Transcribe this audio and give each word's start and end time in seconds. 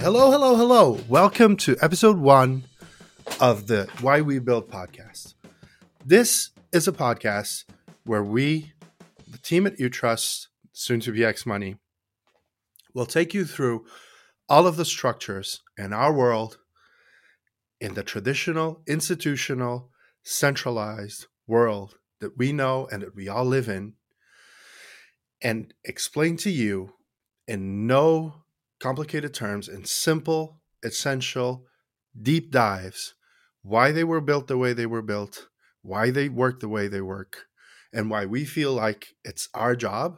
Hello, 0.00 0.30
hello, 0.30 0.56
hello. 0.56 0.98
Welcome 1.10 1.58
to 1.58 1.76
episode 1.82 2.16
one 2.16 2.64
of 3.38 3.66
the 3.66 3.86
Why 4.00 4.22
We 4.22 4.38
Build 4.38 4.70
podcast. 4.70 5.34
This 6.02 6.52
is 6.72 6.88
a 6.88 6.92
podcast 6.92 7.64
where 8.04 8.24
we, 8.24 8.72
the 9.28 9.36
team 9.36 9.66
at 9.66 9.76
UTrust, 9.76 10.46
soon 10.72 11.00
to 11.00 11.12
be 11.12 11.22
X 11.22 11.44
Money, 11.44 11.76
will 12.94 13.04
take 13.04 13.34
you 13.34 13.44
through 13.44 13.84
all 14.48 14.66
of 14.66 14.78
the 14.78 14.86
structures 14.86 15.60
in 15.76 15.92
our 15.92 16.14
world 16.14 16.56
in 17.78 17.92
the 17.92 18.02
traditional, 18.02 18.82
institutional, 18.88 19.90
centralized 20.22 21.26
world 21.46 21.96
that 22.20 22.38
we 22.38 22.54
know 22.54 22.88
and 22.90 23.02
that 23.02 23.14
we 23.14 23.28
all 23.28 23.44
live 23.44 23.68
in 23.68 23.92
and 25.42 25.74
explain 25.84 26.38
to 26.38 26.50
you 26.50 26.94
in 27.46 27.86
no 27.86 28.44
complicated 28.80 29.32
terms, 29.34 29.68
in 29.68 29.84
simple, 29.84 30.60
essential, 30.82 31.66
deep 32.20 32.50
dives, 32.50 33.14
why 33.62 33.92
they 33.92 34.04
were 34.04 34.20
built 34.20 34.48
the 34.48 34.56
way 34.56 34.72
they 34.72 34.86
were 34.86 35.02
built, 35.02 35.48
why 35.82 36.10
they 36.10 36.28
work 36.28 36.60
the 36.60 36.68
way 36.68 36.88
they 36.88 37.00
work, 37.00 37.46
and 37.92 38.10
why 38.10 38.24
we 38.26 38.44
feel 38.44 38.72
like 38.72 39.14
it's 39.24 39.48
our 39.54 39.76
job 39.76 40.16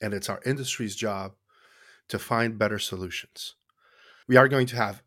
and 0.00 0.14
it's 0.14 0.28
our 0.28 0.40
industry's 0.46 0.94
job 0.94 1.32
to 2.08 2.18
find 2.18 2.58
better 2.58 2.78
solutions. 2.78 3.54
We 4.28 4.36
are 4.36 4.48
going 4.48 4.66
to 4.68 4.76
have 4.76 5.02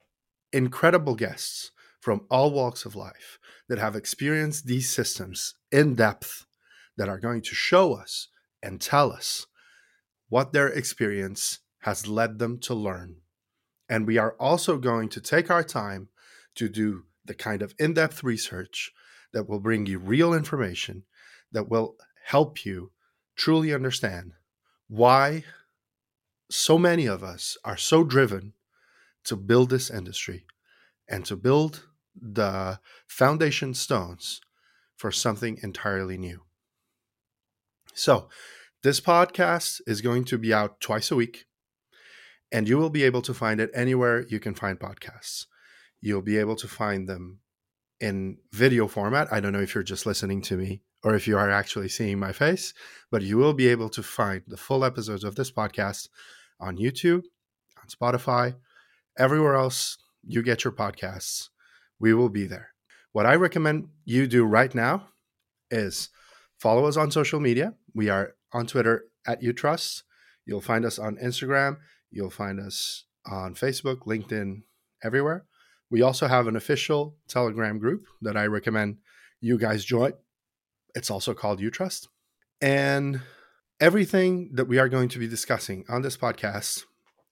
incredible 0.52 1.16
guests 1.16 1.72
from 2.00 2.26
all 2.30 2.52
walks 2.52 2.86
of 2.86 2.96
life 2.96 3.40
that 3.70 3.80
have 3.80 3.96
experienced 3.96 4.66
these 4.66 4.90
systems 4.90 5.56
in 5.72 5.96
depth 5.96 6.46
that 6.98 7.10
are 7.10 7.20
going 7.20 7.42
to 7.42 7.56
show 7.56 7.94
us 7.94 8.30
and 8.64 8.82
tell 8.82 9.12
us 9.12 9.46
what 10.30 10.52
their 10.54 10.68
experience 10.68 11.60
has 11.88 12.06
led 12.06 12.38
them 12.38 12.60
to 12.60 12.74
learn. 12.74 13.16
And 13.88 14.06
we 14.06 14.18
are 14.18 14.36
also 14.42 14.78
going 14.78 15.08
to 15.08 15.22
take 15.22 15.50
our 15.50 15.64
time 15.64 16.10
to 16.56 16.68
do 16.68 17.06
the 17.24 17.34
kind 17.34 17.62
of 17.62 17.74
in 17.80 17.94
depth 17.94 18.26
research 18.26 18.92
that 19.32 19.48
will 19.48 19.62
bring 19.62 19.86
you 19.86 19.98
real 19.98 20.34
information 20.34 21.04
that 21.54 21.70
will 21.70 21.96
help 22.26 22.66
you 22.66 22.92
truly 23.38 23.74
understand 23.74 24.34
why 24.90 25.46
so 26.52 26.78
many 26.78 27.06
of 27.06 27.24
us 27.24 27.58
are 27.64 27.78
so 27.78 28.04
driven 28.04 28.52
to 29.24 29.38
build 29.38 29.70
this 29.70 29.90
industry 29.90 30.46
and 31.08 31.24
to 31.26 31.38
build 31.38 31.88
the 32.14 32.82
foundation 33.08 33.74
stones 33.74 34.42
for 34.98 35.10
something 35.10 35.58
entirely 35.64 36.18
new. 36.18 36.42
So, 37.94 38.28
this 38.84 39.00
podcast 39.00 39.80
is 39.88 40.02
going 40.02 40.26
to 40.26 40.38
be 40.38 40.54
out 40.54 40.82
twice 40.82 41.12
a 41.12 41.16
week, 41.16 41.47
and 42.52 42.68
you 42.68 42.78
will 42.78 42.90
be 42.90 43.04
able 43.04 43.22
to 43.24 43.34
find 43.34 43.60
it 43.60 43.72
anywhere 43.74 44.26
you 44.28 44.40
can 44.40 44.56
find 44.56 44.80
podcasts. 44.80 45.46
You'll 46.02 46.22
be 46.22 46.38
able 46.38 46.56
to 46.58 46.68
find 46.68 47.08
them 47.08 47.40
in 48.00 48.38
video 48.52 48.88
format. 48.88 49.28
I 49.32 49.40
don't 49.40 49.54
know 49.54 49.62
if 49.62 49.74
you're 49.74 49.84
just 49.84 50.06
listening 50.06 50.42
to 50.44 50.58
me 50.58 50.82
or 51.04 51.16
if 51.16 51.28
you 51.28 51.38
are 51.38 51.50
actually 51.50 51.90
seeing 51.90 52.20
my 52.20 52.32
face, 52.32 52.74
but 53.12 53.22
you 53.22 53.38
will 53.38 53.54
be 53.54 53.68
able 53.68 53.90
to 53.90 54.04
find 54.04 54.44
the 54.48 54.58
full 54.58 54.86
episodes 54.86 55.24
of 55.24 55.36
this 55.36 55.52
podcast 55.52 56.10
on 56.60 56.78
YouTube, 56.78 57.24
on 57.78 57.88
Spotify, 57.88 58.56
everywhere 59.18 59.56
else 59.56 59.98
you 60.24 60.42
get 60.42 60.64
your 60.64 60.74
podcasts. 60.74 61.50
We 62.00 62.14
will 62.14 62.30
be 62.30 62.46
there. 62.46 62.70
What 63.12 63.26
I 63.26 63.36
recommend 63.36 63.90
you 64.06 64.28
do 64.28 64.46
right 64.46 64.74
now 64.74 65.10
is 65.72 66.10
follow 66.60 66.86
us 66.86 66.98
on 66.98 67.12
social 67.12 67.40
media. 67.40 67.74
We 67.94 68.10
are 68.10 68.36
on 68.54 68.68
Twitter 68.68 69.06
at 69.26 69.42
UTrust. 69.42 70.04
You'll 70.46 70.62
find 70.62 70.86
us 70.86 71.00
on 71.00 71.18
Instagram. 71.18 71.78
You'll 72.12 72.30
find 72.30 72.60
us 72.60 73.06
on 73.26 73.56
Facebook, 73.56 74.06
LinkedIn, 74.06 74.64
everywhere. 75.04 75.46
We 75.90 76.02
also 76.02 76.28
have 76.28 76.48
an 76.48 76.56
official 76.56 77.16
Telegram 77.28 77.80
group 77.80 78.06
that 78.22 78.36
I 78.36 78.46
recommend 78.46 78.98
you 79.40 79.58
guys 79.58 79.86
join. 79.86 80.14
It's 80.96 81.12
also 81.12 81.34
called 81.34 81.60
UTrust. 81.60 82.08
And 82.62 83.22
everything 83.80 84.52
that 84.54 84.68
we 84.68 84.80
are 84.80 84.90
going 84.90 85.10
to 85.10 85.20
be 85.20 85.28
discussing 85.28 85.86
on 85.90 86.02
this 86.02 86.18
podcast, 86.18 86.84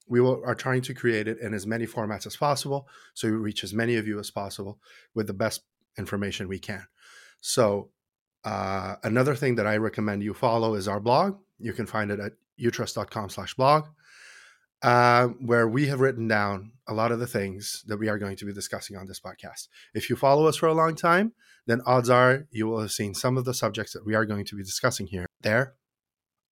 we 0.08 0.22
will, 0.22 0.42
are 0.46 0.56
trying 0.56 0.82
to 0.84 0.94
create 0.94 1.28
it 1.28 1.40
in 1.40 1.54
as 1.54 1.66
many 1.66 1.88
formats 1.88 2.28
as 2.28 2.36
possible 2.36 2.88
so 3.14 3.28
we 3.28 3.34
reach 3.34 3.64
as 3.64 3.74
many 3.74 3.96
of 3.96 4.08
you 4.08 4.20
as 4.20 4.30
possible 4.30 4.80
with 5.16 5.28
the 5.28 5.34
best 5.34 5.64
information 5.98 6.48
we 6.48 6.60
can. 6.60 6.86
So, 7.42 7.90
uh, 8.44 8.98
another 9.04 9.34
thing 9.34 9.56
that 9.56 9.66
I 9.66 9.78
recommend 9.78 10.22
you 10.22 10.36
follow 10.36 10.76
is 10.76 10.88
our 10.88 11.00
blog. 11.00 11.40
You 11.58 11.74
can 11.74 11.88
find 11.88 12.12
it 12.12 12.20
at 12.20 12.34
utrust.com 12.62 13.30
slash 13.30 13.56
blog, 13.56 13.88
uh, 14.86 15.30
where 15.40 15.68
we 15.68 15.88
have 15.88 16.00
written 16.00 16.28
down 16.28 16.72
a 16.88 16.94
lot 16.94 17.12
of 17.12 17.20
the 17.20 17.26
things 17.26 17.84
that 17.88 17.98
we 17.98 18.08
are 18.08 18.20
going 18.20 18.36
to 18.36 18.46
be 18.46 18.54
discussing 18.54 18.96
on 18.96 19.08
this 19.08 19.20
podcast. 19.20 19.68
If 19.96 20.12
you 20.12 20.16
follow 20.16 20.46
us 20.46 20.58
for 20.58 20.68
a 20.68 20.76
long 20.76 20.94
time, 20.94 21.34
then 21.66 21.82
odds 21.88 22.08
are 22.08 22.46
you 22.52 22.68
will 22.68 22.82
have 22.82 22.92
seen 22.92 23.16
some 23.16 23.36
of 23.36 23.46
the 23.46 23.54
subjects 23.56 23.94
that 23.94 24.06
we 24.06 24.14
are 24.14 24.28
going 24.28 24.46
to 24.46 24.56
be 24.56 24.62
discussing 24.62 25.08
here, 25.08 25.26
there, 25.42 25.74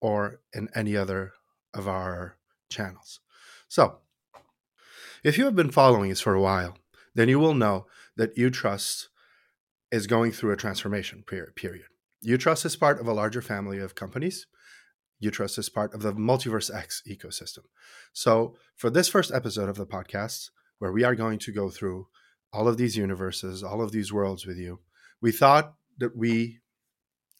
or 0.01 0.39
in 0.51 0.67
any 0.73 0.97
other 0.97 1.33
of 1.75 1.87
our 1.87 2.37
channels. 2.71 3.19
So, 3.67 3.99
if 5.23 5.37
you 5.37 5.45
have 5.45 5.55
been 5.55 5.69
following 5.69 6.11
us 6.11 6.19
for 6.19 6.33
a 6.33 6.41
while, 6.41 6.75
then 7.13 7.29
you 7.29 7.37
will 7.37 7.53
know 7.53 7.85
that 8.17 8.35
UTrust 8.35 9.09
is 9.91 10.07
going 10.07 10.31
through 10.31 10.53
a 10.53 10.57
transformation 10.57 11.23
period. 11.23 11.83
UTrust 12.25 12.65
is 12.65 12.75
part 12.75 12.99
of 12.99 13.07
a 13.07 13.13
larger 13.13 13.43
family 13.43 13.77
of 13.77 13.93
companies. 13.93 14.47
UTrust 15.23 15.57
is 15.57 15.69
part 15.69 15.93
of 15.93 16.01
the 16.01 16.13
MultiversX 16.13 17.07
ecosystem. 17.07 17.65
So, 18.11 18.55
for 18.75 18.89
this 18.89 19.07
first 19.07 19.31
episode 19.31 19.69
of 19.69 19.77
the 19.77 19.85
podcast, 19.85 20.49
where 20.79 20.91
we 20.91 21.03
are 21.03 21.15
going 21.15 21.39
to 21.39 21.51
go 21.51 21.69
through 21.69 22.07
all 22.51 22.67
of 22.67 22.77
these 22.77 22.97
universes, 22.97 23.63
all 23.63 23.81
of 23.81 23.91
these 23.91 24.11
worlds 24.11 24.45
with 24.45 24.57
you, 24.57 24.79
we 25.21 25.31
thought 25.31 25.75
that 25.97 26.15
we 26.15 26.59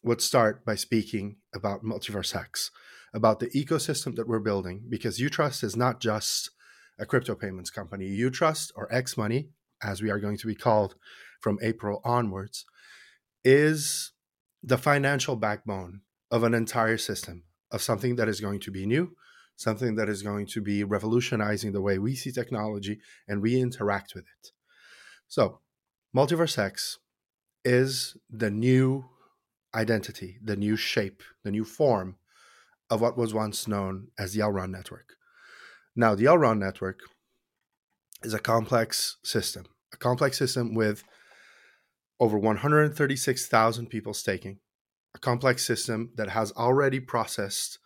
would 0.02 0.20
start 0.20 0.64
by 0.64 0.74
speaking 0.74 1.36
about 1.54 1.84
MultiversX, 1.84 2.70
about 3.12 3.40
the 3.40 3.48
ecosystem 3.50 4.16
that 4.16 4.28
we're 4.28 4.40
building, 4.40 4.84
because 4.88 5.18
UTrust 5.18 5.62
is 5.62 5.76
not 5.76 6.00
just 6.00 6.50
a 6.98 7.06
crypto 7.06 7.34
payments 7.34 7.70
company. 7.70 8.06
UTrust, 8.06 8.72
or 8.76 8.92
X 8.92 9.16
Money, 9.16 9.48
as 9.82 10.02
we 10.02 10.10
are 10.10 10.18
going 10.18 10.36
to 10.38 10.46
be 10.46 10.54
called 10.54 10.94
from 11.40 11.58
April 11.62 12.00
onwards, 12.04 12.64
is 13.44 14.12
the 14.62 14.78
financial 14.78 15.36
backbone 15.36 16.00
of 16.30 16.42
an 16.42 16.54
entire 16.54 16.98
system, 16.98 17.44
of 17.74 17.82
something 17.82 18.14
that 18.14 18.28
is 18.28 18.40
going 18.40 18.60
to 18.60 18.70
be 18.70 18.86
new, 18.86 19.16
something 19.56 19.96
that 19.96 20.08
is 20.08 20.22
going 20.22 20.46
to 20.46 20.60
be 20.60 20.84
revolutionizing 20.84 21.72
the 21.72 21.82
way 21.82 21.98
we 21.98 22.14
see 22.14 22.30
technology 22.30 23.00
and 23.26 23.42
we 23.42 23.60
interact 23.60 24.14
with 24.14 24.24
it. 24.24 24.52
So, 25.26 25.58
MultiversX 26.16 26.98
is 27.64 28.16
the 28.30 28.50
new 28.50 29.06
identity, 29.74 30.38
the 30.40 30.54
new 30.54 30.76
shape, 30.76 31.20
the 31.42 31.50
new 31.50 31.64
form 31.64 32.16
of 32.88 33.00
what 33.00 33.18
was 33.18 33.34
once 33.34 33.66
known 33.66 34.08
as 34.16 34.32
the 34.32 34.40
Elrond 34.40 34.70
network. 34.70 35.14
Now, 35.96 36.14
the 36.14 36.26
Elrond 36.26 36.58
network 36.58 37.00
is 38.22 38.34
a 38.34 38.38
complex 38.38 39.16
system, 39.24 39.64
a 39.92 39.96
complex 39.96 40.38
system 40.38 40.74
with 40.74 41.02
over 42.20 42.38
136,000 42.38 43.86
people 43.88 44.14
staking, 44.14 44.60
a 45.14 45.18
complex 45.18 45.64
system 45.64 46.10
that 46.16 46.30
has 46.30 46.52
already 46.52 47.00
processed 47.00 47.78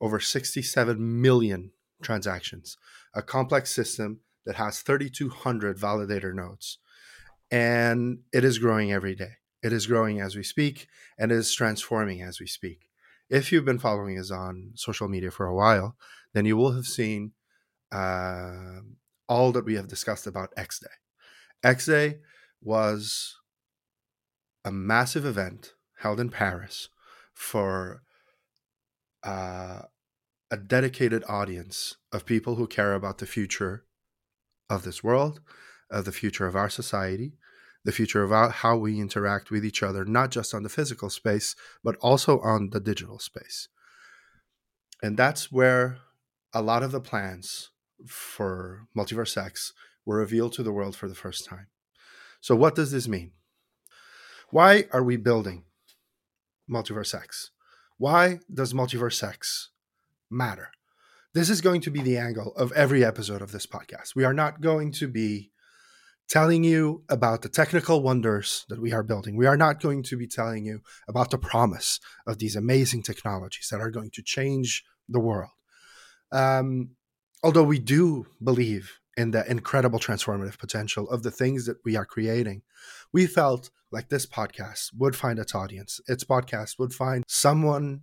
over 0.00 0.18
67 0.18 1.22
million 1.22 1.70
transactions, 2.02 2.76
a 3.14 3.22
complex 3.22 3.70
system 3.70 4.20
that 4.44 4.56
has 4.56 4.80
3,200 4.80 5.78
validator 5.78 6.34
nodes, 6.34 6.78
and 7.50 8.18
it 8.32 8.44
is 8.44 8.58
growing 8.58 8.92
every 8.92 9.14
day. 9.14 9.36
It 9.62 9.72
is 9.72 9.86
growing 9.86 10.20
as 10.20 10.34
we 10.34 10.42
speak 10.42 10.88
and 11.18 11.30
it 11.30 11.36
is 11.36 11.54
transforming 11.54 12.20
as 12.20 12.40
we 12.40 12.46
speak. 12.46 12.88
If 13.30 13.52
you've 13.52 13.64
been 13.64 13.78
following 13.78 14.18
us 14.18 14.30
on 14.30 14.72
social 14.74 15.08
media 15.08 15.30
for 15.30 15.46
a 15.46 15.54
while, 15.54 15.96
then 16.34 16.44
you 16.44 16.56
will 16.56 16.72
have 16.72 16.86
seen 16.86 17.32
uh, 17.92 18.80
all 19.28 19.52
that 19.52 19.64
we 19.64 19.76
have 19.76 19.86
discussed 19.86 20.26
about 20.26 20.52
X 20.56 20.80
Day. 20.80 20.88
X 21.62 21.86
Day 21.86 22.18
was 22.60 23.36
a 24.64 24.72
massive 24.72 25.24
event 25.24 25.74
held 26.02 26.20
in 26.20 26.28
Paris 26.28 26.88
for 27.32 28.02
uh, 29.24 29.82
a 30.50 30.56
dedicated 30.56 31.24
audience 31.28 31.96
of 32.12 32.26
people 32.26 32.56
who 32.56 32.66
care 32.66 32.94
about 32.94 33.18
the 33.18 33.26
future 33.26 33.84
of 34.68 34.82
this 34.82 35.02
world, 35.02 35.40
of 35.90 36.04
the 36.04 36.12
future 36.12 36.46
of 36.46 36.56
our 36.56 36.68
society, 36.68 37.32
the 37.84 37.92
future 37.92 38.22
of 38.22 38.52
how 38.52 38.76
we 38.76 39.00
interact 39.00 39.50
with 39.50 39.64
each 39.64 39.82
other, 39.82 40.04
not 40.04 40.30
just 40.30 40.54
on 40.54 40.62
the 40.62 40.68
physical 40.68 41.10
space, 41.10 41.56
but 41.82 41.96
also 41.96 42.38
on 42.40 42.70
the 42.70 42.80
digital 42.80 43.18
space. 43.18 43.68
And 45.02 45.16
that's 45.16 45.50
where 45.50 45.98
a 46.52 46.62
lot 46.62 46.82
of 46.82 46.92
the 46.92 47.00
plans 47.00 47.70
for 48.06 48.86
MultiversX 48.96 49.72
were 50.04 50.18
revealed 50.18 50.52
to 50.54 50.62
the 50.62 50.72
world 50.72 50.96
for 50.96 51.08
the 51.08 51.14
first 51.14 51.44
time. 51.46 51.68
So, 52.40 52.54
what 52.54 52.74
does 52.74 52.90
this 52.92 53.08
mean? 53.08 53.32
Why 54.50 54.84
are 54.92 55.02
we 55.02 55.16
building 55.16 55.64
MultiversX? 56.72 57.50
Why 57.98 58.40
does 58.52 58.72
MultiversX 58.72 59.68
matter? 60.30 60.70
this 61.34 61.48
is 61.48 61.60
going 61.60 61.80
to 61.80 61.90
be 61.90 62.02
the 62.02 62.18
angle 62.18 62.52
of 62.56 62.72
every 62.72 63.04
episode 63.04 63.40
of 63.40 63.52
this 63.52 63.66
podcast. 63.66 64.14
We 64.14 64.24
are 64.24 64.34
not 64.34 64.60
going 64.60 64.92
to 64.92 65.08
be 65.08 65.50
telling 66.28 66.62
you 66.62 67.04
about 67.08 67.42
the 67.42 67.48
technical 67.48 68.02
wonders 68.02 68.66
that 68.68 68.80
we 68.80 68.92
are 68.92 69.02
building. 69.02 69.36
We 69.36 69.46
are 69.46 69.56
not 69.56 69.80
going 69.80 70.02
to 70.04 70.16
be 70.16 70.26
telling 70.26 70.66
you 70.66 70.80
about 71.08 71.30
the 71.30 71.38
promise 71.38 72.00
of 72.26 72.38
these 72.38 72.54
amazing 72.54 73.02
technologies 73.02 73.68
that 73.70 73.80
are 73.80 73.90
going 73.90 74.10
to 74.10 74.22
change 74.22 74.84
the 75.08 75.20
world. 75.20 75.50
Um, 76.30 76.90
although 77.42 77.64
we 77.64 77.78
do 77.78 78.26
believe 78.42 78.98
in 79.16 79.30
the 79.30 79.48
incredible 79.50 79.98
transformative 79.98 80.58
potential 80.58 81.08
of 81.10 81.22
the 81.22 81.30
things 81.30 81.66
that 81.66 81.78
we 81.84 81.96
are 81.96 82.06
creating, 82.06 82.62
we 83.12 83.26
felt 83.26 83.70
like 83.90 84.08
this 84.08 84.26
podcast 84.26 84.90
would 84.96 85.14
find 85.14 85.38
its 85.38 85.54
audience. 85.54 86.00
Its 86.08 86.24
podcast 86.24 86.78
would 86.78 86.94
find 86.94 87.24
someone 87.28 88.02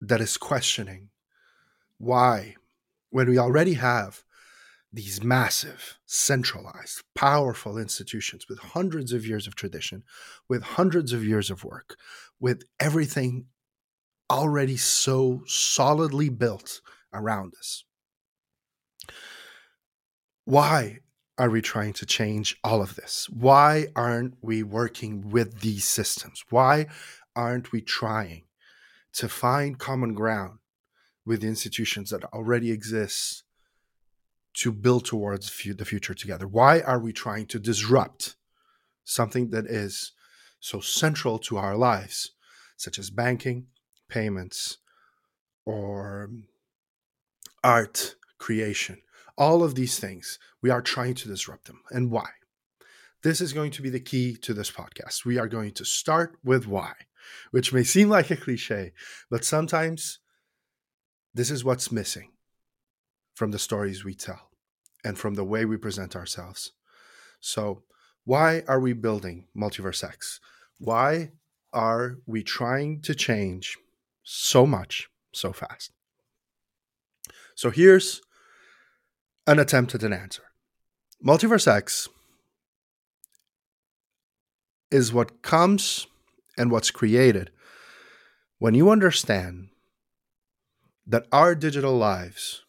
that 0.00 0.20
is 0.20 0.36
questioning 0.36 1.10
why, 1.98 2.54
when 3.10 3.28
we 3.28 3.38
already 3.38 3.74
have 3.74 4.22
these 4.92 5.22
massive, 5.22 5.98
centralized, 6.06 7.02
powerful 7.14 7.76
institutions 7.76 8.46
with 8.48 8.58
hundreds 8.58 9.12
of 9.12 9.26
years 9.26 9.46
of 9.46 9.54
tradition, 9.54 10.02
with 10.48 10.62
hundreds 10.62 11.12
of 11.12 11.24
years 11.24 11.50
of 11.50 11.64
work, 11.64 11.96
with 12.40 12.62
everything 12.80 13.46
already 14.30 14.76
so 14.76 15.42
solidly 15.46 16.28
built 16.28 16.80
around 17.12 17.54
us. 17.58 17.84
Why 20.48 21.00
are 21.36 21.50
we 21.50 21.60
trying 21.60 21.92
to 21.92 22.06
change 22.06 22.56
all 22.64 22.80
of 22.80 22.96
this? 22.96 23.28
Why 23.28 23.88
aren't 23.94 24.38
we 24.40 24.62
working 24.62 25.28
with 25.28 25.60
these 25.60 25.84
systems? 25.84 26.42
Why 26.48 26.86
aren't 27.36 27.70
we 27.70 27.82
trying 27.82 28.44
to 29.12 29.28
find 29.28 29.78
common 29.78 30.14
ground 30.14 30.60
with 31.26 31.44
institutions 31.44 32.08
that 32.08 32.24
already 32.32 32.70
exist 32.70 33.42
to 34.54 34.72
build 34.72 35.04
towards 35.04 35.54
the 35.62 35.84
future 35.84 36.14
together? 36.14 36.48
Why 36.48 36.80
are 36.80 36.98
we 36.98 37.12
trying 37.12 37.44
to 37.48 37.58
disrupt 37.58 38.36
something 39.04 39.50
that 39.50 39.66
is 39.66 40.12
so 40.60 40.80
central 40.80 41.38
to 41.40 41.58
our 41.58 41.76
lives, 41.76 42.30
such 42.78 42.98
as 42.98 43.10
banking, 43.10 43.66
payments, 44.08 44.78
or 45.66 46.30
art 47.62 48.14
creation? 48.38 49.02
All 49.38 49.62
of 49.62 49.76
these 49.76 50.00
things, 50.00 50.38
we 50.60 50.68
are 50.68 50.82
trying 50.82 51.14
to 51.14 51.28
disrupt 51.28 51.66
them. 51.66 51.80
And 51.90 52.10
why? 52.10 52.28
This 53.22 53.40
is 53.40 53.52
going 53.52 53.70
to 53.72 53.82
be 53.82 53.88
the 53.88 54.00
key 54.00 54.36
to 54.42 54.52
this 54.52 54.70
podcast. 54.70 55.24
We 55.24 55.38
are 55.38 55.48
going 55.48 55.72
to 55.72 55.84
start 55.84 56.36
with 56.44 56.66
why, 56.66 56.92
which 57.52 57.72
may 57.72 57.84
seem 57.84 58.08
like 58.08 58.30
a 58.30 58.36
cliche, 58.36 58.92
but 59.30 59.44
sometimes 59.44 60.18
this 61.32 61.50
is 61.52 61.64
what's 61.64 61.92
missing 61.92 62.32
from 63.34 63.52
the 63.52 63.58
stories 63.58 64.04
we 64.04 64.14
tell 64.14 64.50
and 65.04 65.16
from 65.16 65.34
the 65.34 65.44
way 65.44 65.64
we 65.64 65.76
present 65.76 66.16
ourselves. 66.16 66.72
So, 67.40 67.84
why 68.24 68.64
are 68.66 68.80
we 68.80 68.92
building 68.92 69.46
MultiversX? 69.56 70.40
Why 70.78 71.30
are 71.72 72.18
we 72.26 72.42
trying 72.42 73.00
to 73.02 73.14
change 73.14 73.78
so 74.24 74.66
much 74.66 75.08
so 75.32 75.52
fast? 75.52 75.92
So, 77.54 77.70
here's 77.70 78.20
an 79.48 79.58
attempt 79.58 79.94
at 79.94 80.02
an 80.02 80.12
answer. 80.12 80.42
MultiversX 81.26 82.06
is 84.90 85.10
what 85.10 85.40
comes 85.40 86.06
and 86.58 86.70
what's 86.70 86.90
created 86.90 87.50
when 88.58 88.74
you 88.74 88.90
understand 88.90 89.70
that 91.06 91.26
our 91.32 91.54
digital 91.54 91.96
lives 91.96 92.62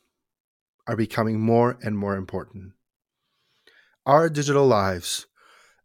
are 0.88 0.96
becoming 0.96 1.42
more 1.42 1.78
and 1.84 1.98
more 1.98 2.16
important. 2.16 2.72
Our 4.06 4.30
digital 4.30 4.66
lives 4.66 5.26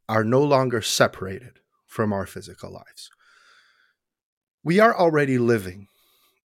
are 0.09 0.23
no 0.23 0.45
longer 0.45 0.81
separated 0.81 1.59
from 1.87 2.13
our 2.13 2.25
physical 2.25 2.73
lives. 2.73 3.11
We 4.63 4.79
are 4.79 4.97
already 4.97 5.39
living 5.39 5.89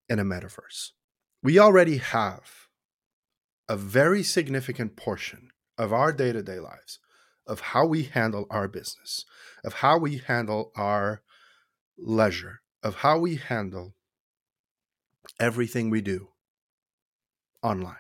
in 0.10 0.18
a 0.18 0.26
metaverse. 0.26 0.90
We 1.44 1.60
already 1.60 1.98
have 1.98 2.59
a 3.70 3.78
very 3.78 4.24
significant 4.24 4.96
portion 4.96 5.50
of 5.78 5.94
our 5.94 6.12
day 6.12 6.34
to 6.34 6.42
day 6.42 6.60
lives, 6.60 6.98
of 7.46 7.60
how 7.60 7.86
we 7.86 8.04
handle 8.04 8.48
our 8.50 8.68
business, 8.68 9.26
of 9.64 9.76
how 9.76 9.98
we 9.98 10.18
handle 10.18 10.72
our 10.76 11.22
leisure, 11.96 12.62
of 12.82 12.96
how 12.96 13.20
we 13.20 13.36
handle 13.36 13.94
everything 15.40 15.90
we 15.90 16.02
do 16.02 16.30
online. 17.62 17.96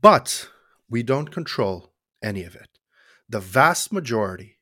But 0.00 0.48
we 0.88 1.02
don't 1.02 1.32
control 1.32 1.92
any 2.22 2.44
of 2.44 2.54
it. 2.54 2.78
The 3.28 3.40
vast 3.40 3.92
majority 3.92 4.58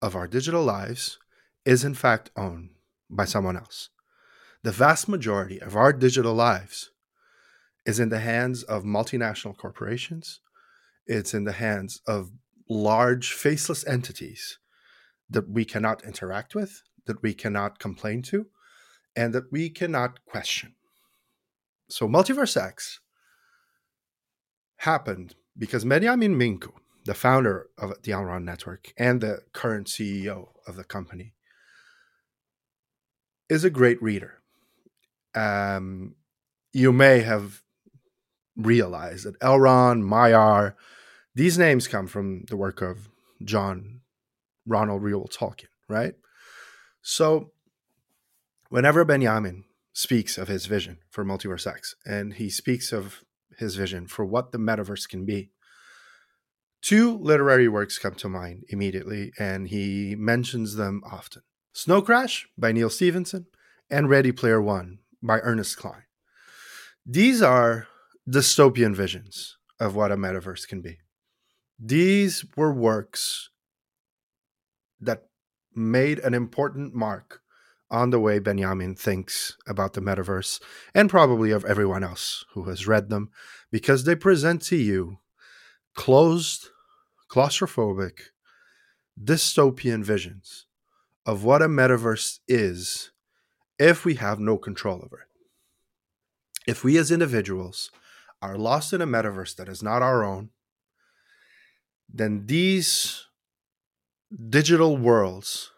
of 0.00 0.16
our 0.16 0.26
digital 0.26 0.64
lives 0.64 1.18
is, 1.66 1.84
in 1.84 1.94
fact, 1.94 2.30
owned 2.34 2.70
by 3.10 3.26
someone 3.26 3.56
else. 3.56 3.90
The 4.62 4.72
vast 4.72 5.08
majority 5.08 5.60
of 5.60 5.76
our 5.76 5.92
digital 5.92 6.34
lives 6.34 6.90
is 7.88 7.98
in 7.98 8.10
the 8.10 8.20
hands 8.20 8.62
of 8.64 8.84
multinational 8.84 9.56
corporations. 9.56 10.40
It's 11.06 11.32
in 11.32 11.44
the 11.44 11.52
hands 11.52 12.02
of 12.06 12.30
large 12.68 13.32
faceless 13.32 13.86
entities 13.86 14.58
that 15.30 15.48
we 15.48 15.64
cannot 15.64 16.04
interact 16.04 16.54
with, 16.54 16.82
that 17.06 17.22
we 17.22 17.32
cannot 17.32 17.78
complain 17.78 18.20
to, 18.24 18.46
and 19.16 19.32
that 19.32 19.50
we 19.50 19.70
cannot 19.70 20.22
question. 20.26 20.74
So, 21.88 22.06
MultiversX 22.06 22.98
happened 24.76 25.34
because 25.56 25.86
Beniamin 25.86 26.36
Mincu, 26.36 26.72
the 27.06 27.14
founder 27.14 27.68
of 27.78 27.94
the 28.02 28.12
Elrond 28.12 28.44
Network 28.44 28.92
and 28.98 29.22
the 29.22 29.40
current 29.54 29.86
CEO 29.86 30.48
of 30.66 30.76
the 30.76 30.84
company, 30.84 31.32
is 33.48 33.64
a 33.64 33.70
great 33.70 34.00
reader. 34.02 34.42
Um, 35.34 36.16
you 36.74 36.92
may 36.92 37.20
have 37.20 37.62
realize 38.58 39.22
that 39.22 39.38
Elrond, 39.40 40.02
Maiar, 40.02 40.74
these 41.34 41.56
names 41.56 41.86
come 41.86 42.06
from 42.06 42.44
the 42.48 42.56
work 42.56 42.82
of 42.82 43.08
John 43.42 44.00
Ronald 44.66 45.02
Reuel 45.02 45.28
Tolkien, 45.28 45.68
right? 45.88 46.14
So 47.00 47.52
whenever 48.68 49.04
Beniamin 49.04 49.62
speaks 49.92 50.36
of 50.36 50.48
his 50.48 50.66
vision 50.66 50.98
for 51.08 51.24
MultiversX 51.24 51.94
and 52.04 52.34
he 52.34 52.50
speaks 52.50 52.92
of 52.92 53.24
his 53.58 53.76
vision 53.76 54.06
for 54.06 54.24
what 54.24 54.52
the 54.52 54.58
metaverse 54.58 55.08
can 55.08 55.24
be, 55.24 55.50
two 56.82 57.16
literary 57.18 57.68
works 57.68 57.98
come 57.98 58.14
to 58.16 58.28
mind 58.28 58.64
immediately, 58.68 59.32
and 59.38 59.68
he 59.68 60.14
mentions 60.16 60.74
them 60.74 61.02
often 61.10 61.42
Snow 61.72 62.02
Crash 62.02 62.48
by 62.58 62.72
Neal 62.72 62.90
Stephenson 62.90 63.46
and 63.88 64.10
Ready 64.10 64.32
Player 64.32 64.60
One 64.60 64.98
by 65.22 65.38
Ernest 65.40 65.76
Cline. 65.76 66.04
These 67.06 67.40
are 67.40 67.86
dystopian 68.28 68.94
visions 68.94 69.56
of 69.80 69.94
what 69.94 70.12
a 70.12 70.16
metaverse 70.16 70.66
can 70.68 70.80
be. 70.80 70.98
These 71.78 72.44
were 72.56 72.72
works 72.72 73.50
that 75.00 75.28
made 75.74 76.18
an 76.18 76.34
important 76.34 76.94
mark 76.94 77.40
on 77.90 78.10
the 78.10 78.20
way 78.20 78.38
Beniamin 78.38 78.98
thinks 78.98 79.56
about 79.66 79.94
the 79.94 80.02
metaverse 80.02 80.60
and 80.94 81.08
probably 81.08 81.50
of 81.50 81.64
everyone 81.64 82.04
else 82.04 82.44
who 82.52 82.64
has 82.64 82.86
read 82.86 83.08
them 83.08 83.30
because 83.70 84.04
they 84.04 84.14
present 84.14 84.60
to 84.62 84.76
you 84.76 85.18
closed, 85.94 86.68
claustrophobic, 87.30 88.18
dystopian 89.22 90.04
visions 90.04 90.66
of 91.24 91.44
what 91.44 91.62
a 91.62 91.68
metaverse 91.68 92.40
is 92.46 93.10
if 93.78 94.04
we 94.04 94.14
have 94.14 94.38
no 94.38 94.58
control 94.58 94.96
over 94.96 95.20
it. 95.20 95.28
If 96.66 96.84
we 96.84 96.98
as 96.98 97.10
individuals 97.10 97.90
are 98.40 98.56
lost 98.56 98.92
in 98.92 99.00
a 99.00 99.06
metaverse 99.06 99.56
that 99.56 99.68
is 99.68 99.82
not 99.82 100.02
our 100.02 100.24
own, 100.24 100.50
then 102.12 102.46
these 102.46 103.26
digital 104.48 104.96
worlds 104.96 105.70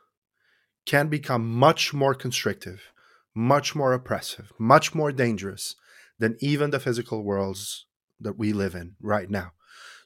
can 0.86 1.08
become 1.08 1.48
much 1.48 1.92
more 1.94 2.14
constrictive, 2.14 2.92
much 3.34 3.74
more 3.74 3.92
oppressive, 3.92 4.52
much 4.58 4.94
more 4.94 5.12
dangerous 5.12 5.74
than 6.18 6.36
even 6.40 6.70
the 6.70 6.80
physical 6.80 7.22
worlds 7.22 7.86
that 8.20 8.38
we 8.38 8.52
live 8.52 8.74
in 8.74 8.94
right 9.00 9.30
now. 9.30 9.52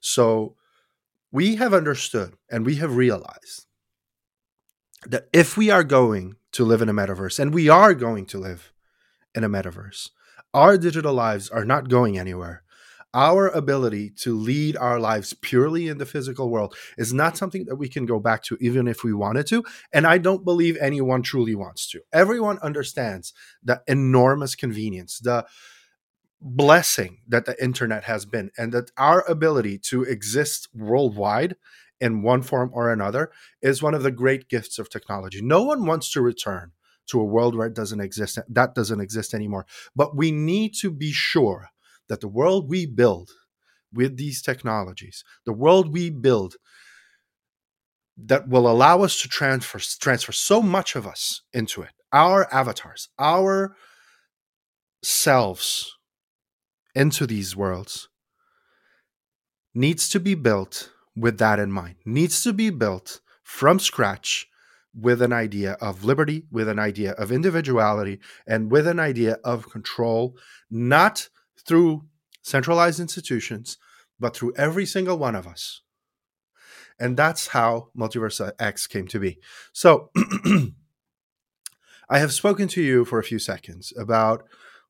So 0.01 0.57
we 1.33 1.57
have 1.57 1.75
understood 1.75 2.35
and 2.51 2.65
we 2.65 2.77
have 2.77 2.97
realized 2.97 3.67
that 5.07 5.29
if 5.33 5.57
we 5.57 5.71
are 5.71 5.85
going 5.85 6.37
to 6.53 6.65
live 6.65 6.81
in 6.81 6.89
a 6.89 6.95
metaverse, 6.95 7.41
and 7.41 7.53
we 7.53 7.69
are 7.69 7.95
going 7.95 8.27
to 8.27 8.39
live 8.39 8.73
in 9.35 9.43
a 9.43 9.49
metaverse, 9.49 10.11
our 10.55 10.79
digital 10.79 11.13
lives 11.13 11.51
are 11.51 11.65
not 11.65 11.89
going 11.89 12.19
anywhere. 12.19 12.63
Our 13.13 13.49
ability 13.49 14.11
to 14.23 14.37
lead 14.37 14.77
our 14.77 14.99
lives 14.99 15.35
purely 15.35 15.87
in 15.89 15.99
the 15.99 16.07
physical 16.07 16.51
world 16.51 16.75
is 16.99 17.13
not 17.13 17.37
something 17.37 17.65
that 17.67 17.77
we 17.77 17.89
can 17.89 18.07
go 18.07 18.19
back 18.19 18.43
to 18.45 18.57
even 18.61 18.89
if 18.89 19.05
we 19.05 19.13
wanted 19.13 19.47
to 19.49 19.63
and 19.93 20.05
i 20.05 20.19
don't 20.19 20.45
believe 20.45 20.77
anyone 20.81 21.23
truly 21.23 21.55
wants 21.55 21.89
to. 21.91 22.01
Everyone 22.13 22.59
understands 22.59 23.33
the 23.63 23.83
enormous 23.87 24.55
convenience 24.57 25.19
the 25.21 25.47
blessing 26.41 27.19
that 27.27 27.47
the 27.47 27.63
internet 27.63 28.05
has 28.05 28.27
been 28.27 28.51
and 28.59 28.73
that 28.73 28.91
our 28.99 29.25
ability 29.29 29.79
to 29.79 30.03
exist 30.03 30.69
worldwide 30.75 31.57
in 32.01 32.23
one 32.23 32.43
form 32.43 32.71
or 32.75 32.93
another 32.93 33.31
is 33.63 33.83
one 33.83 33.95
of 33.95 34.03
the 34.03 34.11
great 34.11 34.49
gifts 34.49 34.79
of 34.79 34.91
technology. 34.91 35.41
No 35.41 35.63
one 35.63 35.87
wants 35.87 36.11
to 36.13 36.21
return 36.21 36.73
to 37.07 37.21
a 37.21 37.25
world 37.25 37.55
where 37.55 37.67
it 37.67 37.75
doesn't 37.75 38.01
exist 38.01 38.39
that 38.49 38.75
doesn't 38.75 39.01
exist 39.01 39.35
anymore. 39.35 39.67
But 39.95 40.17
we 40.17 40.31
need 40.31 40.75
to 40.81 40.91
be 40.91 41.13
sure 41.13 41.71
that 42.09 42.21
the 42.21 42.29
world 42.29 42.69
we 42.69 42.87
build 42.87 43.31
with 43.93 44.17
these 44.17 44.43
technologies 44.43 45.25
the 45.47 45.53
world 45.53 45.93
we 45.93 46.11
build 46.11 46.57
that 48.17 48.49
will 48.49 48.69
allow 48.69 49.03
us 49.03 49.21
to 49.21 49.29
transfer 49.29 49.79
transfer 49.79 50.33
so 50.33 50.61
much 50.61 50.97
of 50.97 51.07
us 51.07 51.43
into 51.53 51.83
it 51.83 51.93
our 52.13 52.53
avatars 52.53 53.09
our 53.19 53.77
selves 55.03 55.97
into 56.95 57.27
these 57.27 57.57
worlds 57.57 58.09
needs 59.75 60.09
to 60.09 60.21
be 60.21 60.35
built 60.35 60.91
with 61.17 61.39
that 61.39 61.59
in 61.59 61.71
mind 61.71 61.97
needs 62.05 62.43
to 62.43 62.53
be 62.53 62.71
built 62.71 63.21
from 63.43 63.79
scratch 63.79 64.49
with 64.99 65.21
an 65.23 65.33
idea 65.33 65.73
of 65.81 66.05
liberty, 66.05 66.45
with 66.51 66.69
an 66.69 66.79
idea 66.79 67.13
of 67.13 67.33
individuality, 67.33 68.21
and 68.47 68.71
with 68.71 68.87
an 68.87 69.01
idea 69.01 69.39
of 69.45 69.71
control, 69.71 70.37
not 70.71 71.29
through 71.67 72.05
centralized 72.43 73.01
institutions, 73.01 73.79
but 74.21 74.37
through 74.37 74.55
every 74.57 74.87
single 74.87 75.19
one 75.19 75.35
of 75.35 75.47
us. 75.47 75.81
And 76.99 77.17
that's 77.17 77.49
how 77.49 77.89
MultiversX 77.99 78.89
came 78.89 79.09
to 79.09 79.19
be. 79.19 79.39
So, 79.73 80.11
I 82.09 82.19
have 82.19 82.33
spoken 82.33 82.69
to 82.69 82.83
you 82.83 83.05
for 83.05 83.19
a 83.19 83.25
few 83.25 83.39
seconds 83.39 83.93
about 83.99 84.45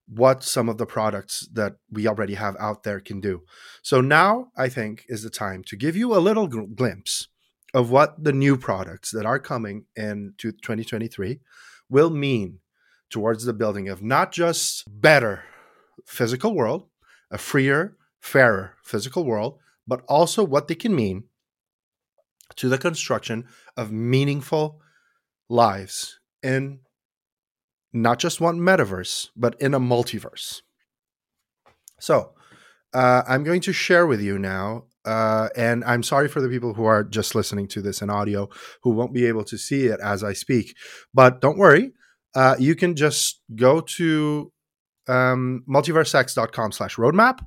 what 0.07 0.43
some 0.43 0.69
of 0.69 0.77
the 0.77 0.85
products 0.85 1.49
that 1.53 1.77
we 1.91 2.07
already 2.07 2.35
have 2.35 2.57
out 2.59 2.83
there 2.83 3.01
can 3.01 3.21
do. 3.21 3.43
So, 3.83 4.03
now 4.03 4.49
I 4.57 4.69
think 4.69 5.07
is 5.09 5.23
the 5.23 5.31
time 5.31 5.63
to 5.65 5.77
give 5.77 5.97
you 5.97 6.15
a 6.15 6.21
little 6.21 6.47
glimpse 6.47 7.29
of 7.75 7.91
what 7.91 8.23
the 8.23 8.33
new 8.33 8.57
products 8.57 9.11
that 9.11 9.27
are 9.27 9.41
coming 9.41 9.85
into 9.97 10.53
2023 10.53 11.41
will 11.91 12.09
mean 12.09 12.61
towards 13.11 13.45
the 13.45 13.53
building 13.53 13.89
of 13.89 14.01
not 14.01 14.33
just 14.33 14.85
better 14.89 15.45
physical 16.07 16.55
world, 16.55 16.87
a 17.31 17.37
freer, 17.37 17.97
fairer 18.21 18.77
physical 18.83 19.25
world, 19.25 19.59
but 19.87 20.03
also 20.09 20.45
what 20.45 20.69
they 20.69 20.75
can 20.75 20.95
mean 20.95 21.25
to 22.57 22.69
the 22.69 22.79
construction 22.79 23.45
of 23.77 23.91
meaningful 23.91 24.81
lives 25.49 26.21
in 26.43 26.79
not 27.93 28.19
just 28.19 28.41
one 28.41 28.59
metaverse, 28.59 29.29
but 29.37 29.61
in 29.61 29.75
a 29.75 29.81
multiverse. 29.81 30.63
So, 32.01 32.33
uh, 32.93 33.23
I'm 33.27 33.45
going 33.45 33.61
to 33.63 33.73
share 33.73 34.07
with 34.07 34.21
you 34.21 34.39
now 34.39 34.85
uh, 35.05 35.49
and 35.57 35.85
I'm 35.85 36.03
sorry 36.03 36.29
for 36.29 36.41
the 36.41 36.49
people 36.49 36.75
who 36.75 36.85
are 36.85 37.05
just 37.05 37.35
listening 37.35 37.69
to 37.69 37.83
this 37.83 38.01
in 38.03 38.11
audio 38.11 38.49
who 38.83 38.91
won't 38.91 39.13
be 39.13 39.27
able 39.27 39.45
to 39.45 39.59
see 39.59 39.87
it 39.87 40.01
as 40.01 40.25
I 40.25 40.33
speak. 40.33 40.77
But 41.13 41.41
don't 41.41 41.59
worry, 41.59 41.93
uh, 42.35 42.57
you 42.59 42.75
can 42.75 42.97
just 42.97 43.41
go 43.55 43.81
to 43.81 44.53
um, 45.07 45.65
multiversex.com 45.69 46.73
slash 46.73 46.97
roadmap 46.97 47.41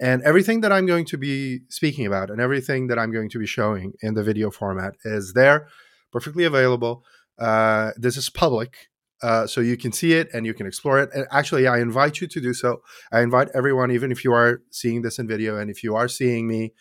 and 0.00 0.22
everything 0.22 0.60
that 0.62 0.72
I'm 0.72 0.86
going 0.86 1.04
to 1.06 1.18
be 1.18 1.60
speaking 1.68 2.06
about 2.06 2.30
and 2.30 2.40
everything 2.40 2.88
that 2.88 2.98
I'm 2.98 3.12
going 3.12 3.30
to 3.30 3.38
be 3.38 3.46
showing 3.46 3.92
in 4.00 4.14
the 4.14 4.22
video 4.22 4.50
format 4.50 4.94
is 5.04 5.32
there, 5.34 5.68
perfectly 6.12 6.44
available. 6.44 7.04
Uh, 7.38 7.90
this 7.96 8.16
is 8.16 8.30
public. 8.30 8.88
Uh, 9.22 9.46
so 9.46 9.60
you 9.60 9.76
can 9.76 9.92
see 9.92 10.12
it 10.12 10.28
and 10.34 10.44
you 10.44 10.52
can 10.52 10.66
explore 10.66 10.98
it. 10.98 11.08
And 11.14 11.26
actually, 11.30 11.66
I 11.66 11.78
invite 11.78 12.20
you 12.20 12.26
to 12.26 12.40
do 12.40 12.52
so. 12.52 12.82
I 13.10 13.22
invite 13.22 13.48
everyone, 13.54 13.90
even 13.90 14.12
if 14.12 14.24
you 14.24 14.32
are 14.32 14.60
seeing 14.70 15.02
this 15.02 15.18
in 15.18 15.26
video 15.26 15.56
and 15.56 15.70
if 15.70 15.82
you 15.82 15.96
are 15.96 16.08
seeing 16.08 16.46
me 16.46 16.74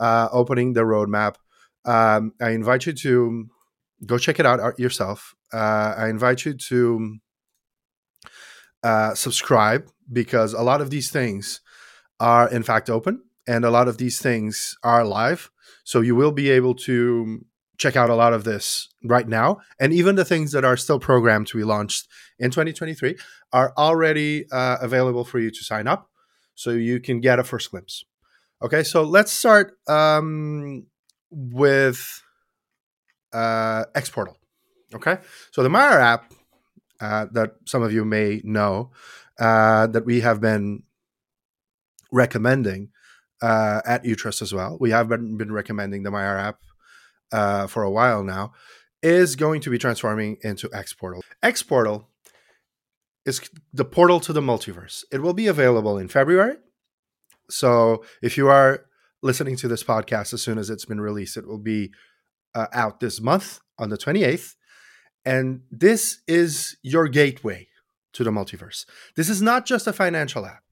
uh, 0.00 0.28
opening 0.32 0.72
the 0.72 0.80
roadmap, 0.80 1.36
um, 1.84 2.32
I 2.40 2.50
invite 2.50 2.86
you 2.86 2.94
to 2.94 3.48
go 4.06 4.18
check 4.18 4.40
it 4.40 4.46
out 4.46 4.60
uh, 4.60 4.72
yourself. 4.76 5.34
Uh, 5.52 5.94
I 5.96 6.08
invite 6.08 6.44
you 6.44 6.54
to 6.54 7.18
uh, 8.82 9.14
subscribe 9.14 9.88
because 10.12 10.52
a 10.52 10.62
lot 10.62 10.80
of 10.80 10.90
these 10.90 11.10
things 11.10 11.60
are 12.20 12.50
in 12.50 12.62
fact 12.62 12.90
open 12.90 13.22
and 13.46 13.64
a 13.64 13.70
lot 13.70 13.88
of 13.88 13.98
these 13.98 14.18
things 14.20 14.76
are 14.82 15.04
live. 15.04 15.50
So 15.84 16.00
you 16.00 16.16
will 16.16 16.32
be 16.32 16.50
able 16.50 16.74
to 16.86 17.44
check 17.78 17.96
out 17.96 18.10
a 18.10 18.14
lot 18.14 18.32
of 18.32 18.44
this 18.44 18.88
right 19.04 19.28
now. 19.28 19.58
And 19.80 19.92
even 19.92 20.16
the 20.16 20.24
things 20.24 20.52
that 20.52 20.64
are 20.64 20.76
still 20.76 20.98
programmed 20.98 21.46
to 21.48 21.58
be 21.58 21.64
launched 21.64 22.08
in 22.38 22.50
2023 22.50 23.16
are 23.52 23.72
already 23.76 24.46
uh, 24.50 24.78
available 24.80 25.24
for 25.24 25.38
you 25.38 25.50
to 25.50 25.64
sign 25.64 25.86
up 25.86 26.10
so 26.54 26.70
you 26.70 27.00
can 27.00 27.20
get 27.20 27.38
a 27.38 27.44
first 27.44 27.70
glimpse. 27.70 28.04
Okay, 28.62 28.82
so 28.82 29.02
let's 29.02 29.32
start 29.32 29.76
um, 29.88 30.86
with 31.30 32.22
uh, 33.32 33.84
Xportal. 33.94 34.36
Okay, 34.94 35.18
so 35.50 35.62
the 35.62 35.68
Maiar 35.68 36.00
app 36.00 36.32
uh, 37.00 37.26
that 37.32 37.56
some 37.66 37.82
of 37.82 37.92
you 37.92 38.04
may 38.04 38.40
know 38.44 38.92
uh, 39.38 39.86
that 39.88 40.06
we 40.06 40.20
have 40.20 40.40
been 40.40 40.84
recommending 42.12 42.90
uh, 43.42 43.82
at 43.84 44.04
Utrust 44.04 44.40
as 44.40 44.54
well. 44.54 44.78
We 44.80 44.90
have 44.90 45.08
been, 45.08 45.36
been 45.36 45.52
recommending 45.52 46.04
the 46.04 46.10
Maiar 46.10 46.40
app 46.40 46.60
uh, 47.32 47.66
for 47.66 47.82
a 47.82 47.90
while 47.90 48.22
now, 48.22 48.52
is 49.02 49.36
going 49.36 49.60
to 49.60 49.70
be 49.70 49.78
transforming 49.78 50.38
into 50.42 50.68
X 50.72 50.92
Portal. 50.92 51.22
X 51.42 51.62
Portal 51.62 52.08
is 53.26 53.40
the 53.72 53.84
portal 53.84 54.20
to 54.20 54.32
the 54.32 54.40
multiverse. 54.40 55.04
It 55.12 55.22
will 55.22 55.34
be 55.34 55.46
available 55.46 55.98
in 55.98 56.08
February. 56.08 56.56
So 57.50 58.04
if 58.22 58.36
you 58.36 58.48
are 58.48 58.86
listening 59.22 59.56
to 59.56 59.68
this 59.68 59.82
podcast 59.82 60.32
as 60.32 60.42
soon 60.42 60.58
as 60.58 60.70
it's 60.70 60.84
been 60.84 61.00
released, 61.00 61.36
it 61.36 61.46
will 61.46 61.58
be 61.58 61.92
uh, 62.54 62.66
out 62.72 63.00
this 63.00 63.20
month 63.20 63.60
on 63.78 63.90
the 63.90 63.98
28th. 63.98 64.54
And 65.24 65.62
this 65.70 66.20
is 66.28 66.76
your 66.82 67.08
gateway 67.08 67.68
to 68.12 68.24
the 68.24 68.30
multiverse. 68.30 68.84
This 69.16 69.28
is 69.28 69.42
not 69.42 69.66
just 69.66 69.86
a 69.86 69.92
financial 69.92 70.46
app, 70.46 70.62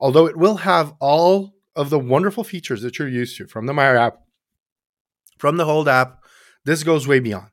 although 0.00 0.26
it 0.26 0.36
will 0.36 0.56
have 0.56 0.94
all 1.00 1.54
of 1.76 1.90
the 1.90 1.98
wonderful 1.98 2.44
features 2.44 2.82
that 2.82 2.98
you're 2.98 3.08
used 3.08 3.36
to 3.36 3.46
from 3.46 3.66
the 3.66 3.72
Maiar 3.72 3.98
app 3.98 4.23
from 5.38 5.56
the 5.56 5.64
Hold 5.64 5.88
app. 5.88 6.22
This 6.64 6.82
goes 6.82 7.06
way 7.06 7.20
beyond. 7.20 7.50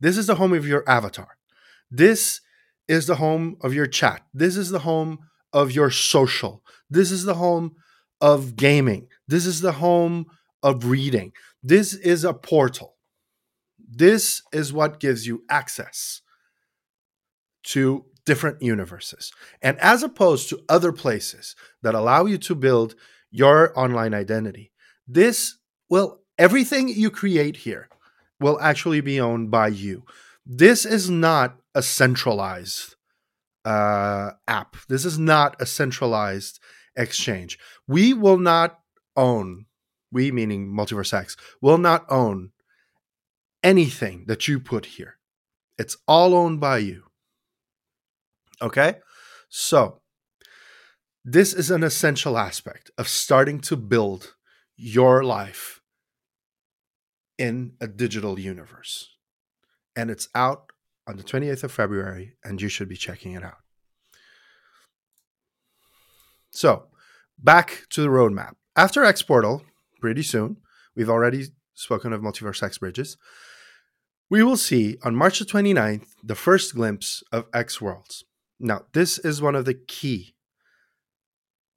This 0.00 0.16
is 0.16 0.26
the 0.26 0.36
home 0.36 0.52
of 0.52 0.66
your 0.66 0.88
avatar. 0.88 1.36
This 1.90 2.40
is 2.88 3.06
the 3.06 3.16
home 3.16 3.56
of 3.60 3.74
your 3.74 3.86
chat. 3.86 4.22
This 4.32 4.56
is 4.56 4.70
the 4.70 4.80
home 4.80 5.18
of 5.52 5.72
your 5.72 5.90
social. 5.90 6.64
This 6.88 7.10
is 7.10 7.24
the 7.24 7.34
home 7.34 7.76
of 8.20 8.56
gaming. 8.56 9.08
This 9.28 9.46
is 9.46 9.60
the 9.60 9.72
home 9.72 10.26
of 10.62 10.84
reading. 10.84 11.32
This 11.62 11.94
is 11.94 12.24
a 12.24 12.34
portal. 12.34 12.96
This 13.78 14.42
is 14.52 14.72
what 14.72 15.00
gives 15.00 15.26
you 15.26 15.44
access 15.48 16.22
to 17.64 18.04
different 18.24 18.62
universes. 18.62 19.32
And 19.62 19.78
as 19.80 20.02
opposed 20.02 20.48
to 20.48 20.60
other 20.68 20.92
places 20.92 21.56
that 21.82 21.94
allow 21.94 22.26
you 22.26 22.38
to 22.38 22.54
build 22.54 22.94
your 23.30 23.78
online 23.78 24.14
identity, 24.14 24.72
this 25.06 25.56
will 25.88 26.19
everything 26.40 26.88
you 26.88 27.10
create 27.10 27.58
here 27.58 27.88
will 28.40 28.58
actually 28.60 29.02
be 29.02 29.20
owned 29.20 29.50
by 29.50 29.68
you. 29.68 30.02
This 30.46 30.86
is 30.86 31.10
not 31.10 31.60
a 31.74 31.82
centralized 31.82 32.96
uh, 33.64 34.30
app. 34.48 34.76
This 34.88 35.04
is 35.04 35.18
not 35.18 35.60
a 35.60 35.66
centralized 35.66 36.58
exchange. 36.96 37.58
We 37.86 38.14
will 38.14 38.38
not 38.38 38.80
own, 39.14 39.66
we 40.10 40.32
meaning 40.32 40.72
MultiversX, 40.72 41.36
will 41.60 41.76
not 41.76 42.06
own 42.08 42.52
anything 43.62 44.24
that 44.26 44.48
you 44.48 44.58
put 44.58 44.86
here. 44.86 45.18
It's 45.78 45.98
all 46.08 46.34
owned 46.34 46.58
by 46.58 46.78
you. 46.78 47.04
Okay? 48.62 48.94
So, 49.50 50.00
this 51.22 51.52
is 51.52 51.70
an 51.70 51.82
essential 51.82 52.38
aspect 52.38 52.90
of 52.96 53.08
starting 53.08 53.60
to 53.60 53.76
build 53.76 54.34
your 54.76 55.22
life 55.22 55.79
in 57.40 57.72
a 57.80 57.88
digital 57.88 58.38
universe. 58.38 59.16
And 59.96 60.10
it's 60.10 60.28
out 60.34 60.70
on 61.08 61.16
the 61.16 61.24
28th 61.24 61.64
of 61.64 61.72
February, 61.72 62.36
and 62.44 62.60
you 62.60 62.68
should 62.68 62.88
be 62.88 62.96
checking 62.96 63.32
it 63.32 63.42
out. 63.42 63.62
So, 66.50 66.88
back 67.38 67.86
to 67.90 68.02
the 68.02 68.08
roadmap. 68.08 68.52
After 68.76 69.02
X 69.02 69.22
Portal, 69.22 69.64
pretty 70.00 70.22
soon, 70.22 70.58
we've 70.94 71.08
already 71.08 71.46
spoken 71.74 72.12
of 72.12 72.20
MultiversX 72.20 72.78
Bridges. 72.78 73.16
We 74.28 74.42
will 74.42 74.58
see 74.58 74.98
on 75.02 75.16
March 75.16 75.38
the 75.38 75.46
29th 75.46 76.08
the 76.22 76.34
first 76.34 76.74
glimpse 76.74 77.22
of 77.32 77.46
X 77.54 77.80
Worlds. 77.80 78.24
Now, 78.60 78.82
this 78.92 79.18
is 79.18 79.40
one 79.40 79.56
of 79.56 79.64
the 79.64 79.74
key 79.74 80.34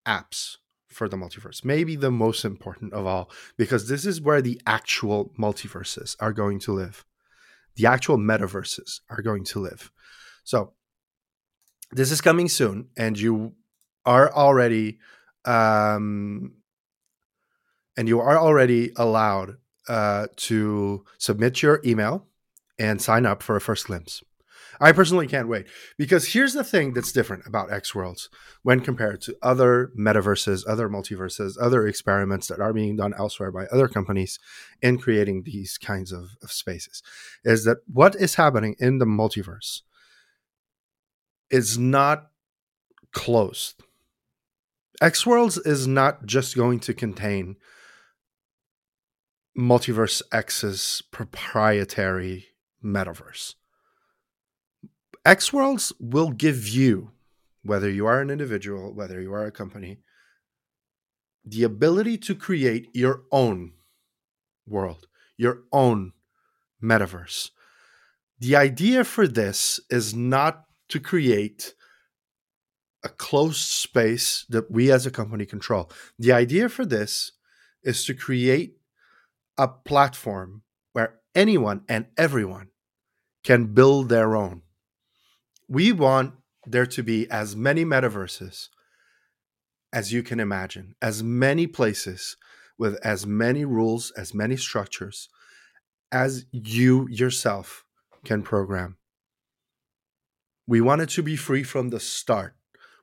apps 0.05 0.58
for 0.94 1.10
the 1.10 1.18
multiverse, 1.18 1.66
maybe 1.66 1.96
the 1.96 2.12
most 2.12 2.46
important 2.46 2.94
of 2.94 3.06
all, 3.06 3.30
because 3.58 3.88
this 3.88 4.06
is 4.06 4.22
where 4.22 4.42
the 4.42 4.62
actual 4.66 5.32
multiverses 5.40 6.16
are 6.20 6.34
going 6.34 6.60
to 6.60 6.74
live. 6.74 7.06
The 7.76 7.88
actual 7.88 8.18
metaverses 8.18 9.02
are 9.10 9.22
going 9.22 9.44
to 9.46 9.60
live. 9.60 9.92
So, 10.44 10.74
this 11.92 12.12
is 12.12 12.22
coming 12.22 12.50
soon, 12.50 12.88
and 12.98 13.20
you 13.20 13.54
are 14.06 14.34
already, 14.34 15.00
um, 15.46 16.54
and 17.96 18.08
you 18.08 18.20
are 18.20 18.38
already 18.38 18.92
allowed 18.96 19.58
uh, 19.88 20.28
to 20.36 21.06
submit 21.18 21.62
your 21.62 21.82
email 21.86 22.26
and 22.80 23.02
sign 23.02 23.26
up 23.26 23.44
for 23.44 23.56
a 23.56 23.62
first 23.62 23.88
glimpse. 23.88 24.24
I 24.79 24.91
personally 24.91 25.27
can't 25.27 25.48
wait 25.48 25.67
because 25.98 26.34
here's 26.34 26.53
the 26.53 26.63
thing 26.63 26.93
that's 26.93 27.12
different 27.12 27.46
about 27.46 27.72
X 27.72 27.93
Worlds 27.93 28.29
when 28.63 28.79
compared 28.79 29.22
to 29.22 29.38
other 29.41 29.91
metaverses, 29.98 30.63
other 30.67 30.89
multiverses, 30.89 31.58
other 31.60 31.88
experiments 31.88 32.48
that 32.48 32.60
are 32.60 32.74
being 32.74 32.96
done 32.96 33.13
elsewhere 33.17 33.51
by 33.51 33.65
other 33.67 33.88
companies 33.88 34.39
in 34.82 34.98
creating 34.98 35.43
these 35.43 35.77
kinds 35.77 36.12
of, 36.12 36.32
of 36.41 36.51
spaces 36.51 37.01
is 37.43 37.63
that 37.65 37.77
what 37.91 38.15
is 38.15 38.36
happening 38.36 38.75
in 38.79 38.98
the 38.98 39.05
multiverse 39.05 39.82
is 41.50 41.77
not 41.77 42.29
closed. 43.12 43.82
X 45.01 45.25
Worlds 45.25 45.58
is 45.58 45.88
not 45.88 46.25
just 46.25 46.55
going 46.55 46.79
to 46.82 46.93
contain 46.93 47.58
MultiversX's 49.58 51.03
proprietary 51.12 52.48
metaverse. 52.84 53.55
X 55.25 55.53
Worlds 55.53 55.94
will 56.00 56.32
give 56.32 56.68
you, 56.68 57.12
whether 57.63 57.89
you 57.89 58.06
are 58.06 58.20
an 58.20 58.30
individual, 58.30 58.94
whether 58.94 59.22
you 59.22 59.34
are 59.34 59.46
a 59.46 59.51
company, 59.51 60.00
the 61.46 61.63
ability 61.63 62.18
to 62.18 62.36
create 62.36 62.89
your 62.94 63.24
own 63.32 63.74
world, 64.68 65.08
your 65.38 65.63
own 65.72 66.12
metaverse. 66.82 67.51
The 68.39 68.58
idea 68.58 69.06
for 69.06 69.25
this 69.25 69.80
is 69.89 70.13
not 70.13 70.65
to 70.89 71.00
create 71.00 71.74
a 73.01 73.10
closed 73.10 73.60
space 73.60 74.46
that 74.50 74.70
we 74.70 74.92
as 74.92 75.06
a 75.06 75.12
company 75.12 75.46
control. 75.46 75.89
The 76.20 76.34
idea 76.34 76.68
for 76.68 76.86
this 76.86 77.32
is 77.82 78.03
to 78.06 78.13
create 78.13 78.77
a 79.58 79.70
platform 79.70 80.63
where 80.92 81.20
anyone 81.34 81.84
and 81.88 82.08
everyone 82.18 82.70
can 83.44 83.74
build 83.74 84.10
their 84.10 84.36
own. 84.36 84.63
We 85.74 85.92
want 85.92 86.36
there 86.68 86.86
to 86.86 87.01
be 87.01 87.27
as 87.32 87.56
many 87.56 87.84
metaverses 87.84 88.70
as 89.92 90.13
you 90.13 90.22
can 90.22 90.39
imagine, 90.39 90.94
as 91.01 91.24
many 91.24 91.65
places 91.65 92.38
with 92.77 93.03
as 93.03 93.25
many 93.25 93.65
rules, 93.65 94.12
as 94.15 94.36
many 94.36 94.56
structures 94.56 95.30
as 96.12 96.46
you 96.51 97.08
yourself 97.10 97.86
can 98.24 98.44
program. 98.44 98.98
We 100.68 100.80
want 100.80 101.01
it 101.01 101.10
to 101.10 101.24
be 101.24 101.36
free 101.36 101.63
from 101.63 101.89
the 101.89 102.00
start. 102.00 102.53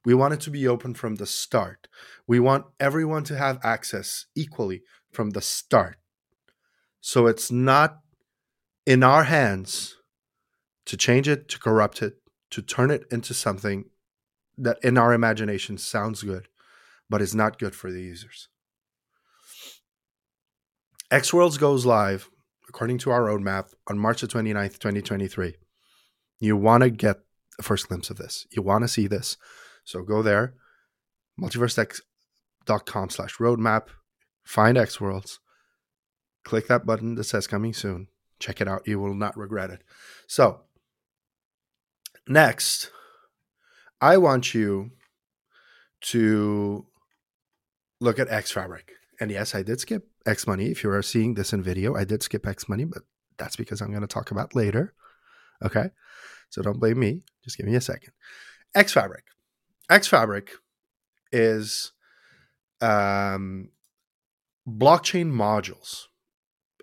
We 0.05 0.15
want 0.15 0.35
it 0.35 0.41
to 0.43 0.51
be 0.53 0.69
open 0.69 0.95
from 0.95 1.17
the 1.17 1.27
start. 1.27 1.89
We 2.29 2.39
want 2.39 2.67
everyone 2.79 3.25
to 3.25 3.37
have 3.37 3.59
access 3.65 4.27
equally 4.37 4.83
from 5.11 5.31
the 5.31 5.43
start. 5.43 5.97
So 7.01 7.27
it's 7.27 7.51
not 7.51 7.99
in 8.87 9.03
our 9.03 9.25
hands 9.25 9.97
to 10.87 10.97
change 10.97 11.27
it, 11.27 11.49
to 11.49 11.59
corrupt 11.59 12.01
it, 12.01 12.15
to 12.51 12.63
turn 12.63 12.91
it 12.91 13.05
into 13.11 13.35
something 13.35 13.85
that 14.59 14.79
in 14.83 14.99
our 14.99 15.13
imagination 15.13 15.79
sounds 15.79 16.23
good, 16.23 16.49
but 17.09 17.23
is 17.23 17.35
not 17.35 17.59
good 17.59 17.75
for 17.75 17.91
the 17.91 18.03
users. 18.03 18.49
X 21.11 21.33
Worlds 21.33 21.59
goes 21.59 21.87
live, 21.87 22.31
according 22.69 22.99
to 22.99 23.11
our 23.11 23.23
roadmap, 23.23 23.73
on 23.89 23.99
March 23.99 24.21
the 24.21 24.29
29th, 24.29 24.79
2023. 24.79 25.57
You 26.39 26.57
want 26.57 26.83
to 26.83 26.91
get 26.91 27.21
a 27.59 27.63
first 27.63 27.89
glimpse 27.89 28.11
of 28.11 28.17
this. 28.17 28.47
You 28.51 28.63
want 28.63 28.83
to 28.85 28.89
see 28.89 29.07
this. 29.07 29.37
So 29.85 30.03
go 30.03 30.23
there, 30.23 30.55
multiversex.com 31.41 33.11
slash 33.11 33.39
roadmap, 33.39 33.89
find 34.45 34.79
X 34.79 35.01
Worlds, 35.01 35.41
click 36.45 36.69
that 36.69 36.87
button 36.87 37.17
that 37.17 37.25
says 37.25 37.47
coming 37.47 37.73
soon. 37.73 38.09
Check 38.39 38.61
it 38.61 38.69
out. 38.69 38.87
You 38.87 38.99
will 39.01 39.15
not 39.15 39.37
regret 39.37 39.71
it. 39.71 39.83
So, 40.27 40.63
next, 42.31 42.91
I 44.01 44.17
want 44.17 44.55
you 44.55 44.93
to 46.03 46.87
look 48.01 48.19
at 48.19 48.31
X 48.31 48.51
Fabric. 48.51 48.93
And 49.21 49.31
yes, 49.31 49.55
I 49.55 49.63
did 49.63 49.81
skip 49.81 50.09
X 50.27 50.47
Money. 50.47 50.67
If 50.67 50.83
you 50.83 50.91
are 50.91 51.03
seeing 51.03 51.35
this 51.35 51.53
in 51.53 51.63
video, 51.63 51.95
I 51.97 52.05
did 52.05 52.23
skip 52.23 52.47
X 52.47 52.69
Money, 52.69 52.85
but 52.85 53.03
that's 53.37 53.57
because 53.57 53.81
I'm 53.81 53.91
going 53.91 54.01
to 54.01 54.07
talk 54.07 54.31
about 54.31 54.55
later. 54.55 54.95
Okay. 55.63 55.91
So 56.49 56.63
don't 56.63 56.81
blame 56.81 56.99
me. 56.99 57.23
Just 57.45 57.59
give 57.59 57.67
me 57.67 57.75
a 57.75 57.81
second. 57.81 58.13
X 58.75 58.93
Fabric. 58.93 59.25
X 59.91 60.09
Fabric 60.09 60.53
is 61.33 61.93
um, 62.81 63.69
blockchain 64.67 65.31
modules 65.33 66.07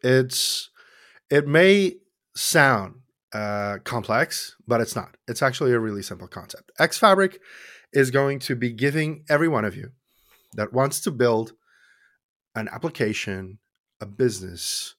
it's 0.03 0.69
it 1.29 1.47
may 1.47 1.95
sound 2.36 3.01
uh, 3.33 3.77
complex, 3.83 4.55
but 4.67 4.81
it's 4.81 4.95
not. 4.95 5.17
It's 5.27 5.41
actually 5.41 5.73
a 5.73 5.79
really 5.79 6.01
simple 6.01 6.27
concept. 6.27 6.71
X 6.79 6.97
Fabric 6.97 7.39
is 7.93 8.11
going 8.11 8.39
to 8.39 8.55
be 8.55 8.71
giving 8.71 9.23
every 9.29 9.47
one 9.47 9.65
of 9.65 9.75
you 9.75 9.91
that 10.53 10.73
wants 10.73 11.01
to 11.01 11.11
build 11.11 11.53
an 12.55 12.69
application, 12.71 13.59
a 14.01 14.05
business, 14.05 14.95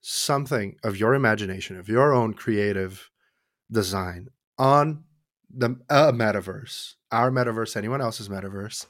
something 0.00 0.76
of 0.84 0.96
your 0.96 1.14
imagination, 1.14 1.78
of 1.78 1.88
your 1.88 2.12
own 2.12 2.34
creative 2.34 3.10
design 3.70 4.28
on 4.58 5.04
the 5.50 5.76
uh, 5.88 6.12
metaverse, 6.12 6.94
our 7.10 7.30
metaverse, 7.30 7.76
anyone 7.76 8.00
else's 8.00 8.28
metaverse. 8.28 8.86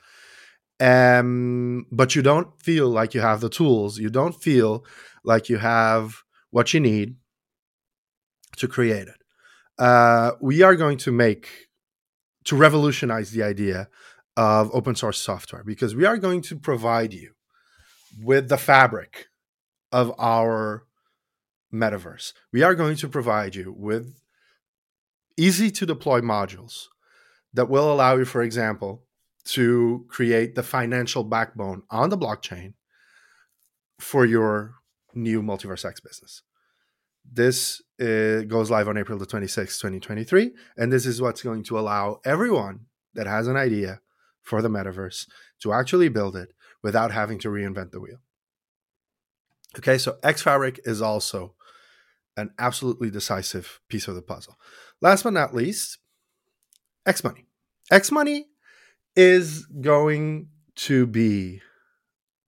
Um, 0.80 1.86
but 1.90 2.14
you 2.14 2.22
don't 2.22 2.60
feel 2.62 2.88
like 2.88 3.14
you 3.14 3.20
have 3.20 3.40
the 3.40 3.48
tools. 3.48 3.98
You 3.98 4.10
don't 4.10 4.34
feel 4.34 4.84
like 5.24 5.48
you 5.48 5.58
have 5.58 6.22
what 6.50 6.72
you 6.72 6.80
need 6.80 7.16
to 8.58 8.68
create 8.68 9.08
it. 9.08 9.22
Uh, 9.78 10.32
we 10.40 10.62
are 10.62 10.76
going 10.76 10.98
to 10.98 11.12
make 11.12 11.48
to 12.44 12.56
revolutionize 12.56 13.30
the 13.30 13.42
idea 13.42 13.88
of 14.36 14.70
open 14.74 14.94
source 14.94 15.18
software 15.18 15.64
because 15.64 15.94
we 15.94 16.04
are 16.04 16.16
going 16.16 16.40
to 16.42 16.56
provide 16.56 17.12
you 17.12 17.32
with 18.22 18.48
the 18.48 18.56
fabric 18.56 19.26
of 19.92 20.12
our 20.18 20.84
metaverse. 21.72 22.32
We 22.52 22.62
are 22.62 22.74
going 22.74 22.96
to 22.96 23.08
provide 23.08 23.54
you 23.54 23.74
with 23.76 24.20
easy 25.36 25.70
to 25.70 25.86
deploy 25.86 26.20
modules 26.20 26.86
that 27.52 27.68
will 27.68 27.92
allow 27.92 28.16
you, 28.16 28.24
for 28.24 28.42
example, 28.42 29.04
to 29.44 30.04
create 30.08 30.54
the 30.54 30.62
financial 30.62 31.24
backbone 31.24 31.82
on 31.90 32.10
the 32.10 32.18
blockchain 32.18 32.74
for 33.98 34.24
your 34.24 34.74
new 35.14 35.42
MultiversX 35.42 36.02
business. 36.02 36.42
This 37.30 37.82
uh, 38.00 38.42
goes 38.42 38.70
live 38.70 38.88
on 38.88 38.96
April 38.96 39.18
the 39.18 39.26
26th, 39.26 39.80
2023. 39.80 40.52
And 40.76 40.92
this 40.92 41.06
is 41.06 41.20
what's 41.20 41.42
going 41.42 41.62
to 41.64 41.78
allow 41.78 42.20
everyone 42.24 42.86
that 43.14 43.26
has 43.26 43.46
an 43.46 43.56
idea 43.56 44.00
for 44.42 44.62
the 44.62 44.68
metaverse 44.68 45.28
to 45.60 45.72
actually 45.72 46.08
build 46.08 46.36
it 46.36 46.52
without 46.82 47.10
having 47.10 47.38
to 47.40 47.48
reinvent 47.48 47.90
the 47.90 48.00
wheel. 48.00 48.18
Okay, 49.76 49.98
so 49.98 50.16
X 50.22 50.42
Fabric 50.42 50.80
is 50.84 51.02
also 51.02 51.54
an 52.36 52.50
absolutely 52.58 53.10
decisive 53.10 53.80
piece 53.88 54.08
of 54.08 54.14
the 54.14 54.22
puzzle. 54.22 54.56
Last 55.00 55.24
but 55.24 55.32
not 55.32 55.54
least, 55.54 55.98
X 57.04 57.22
Money. 57.22 57.46
X 57.90 58.10
Money 58.10 58.46
is 59.16 59.66
going 59.66 60.48
to 60.76 61.06
be 61.06 61.60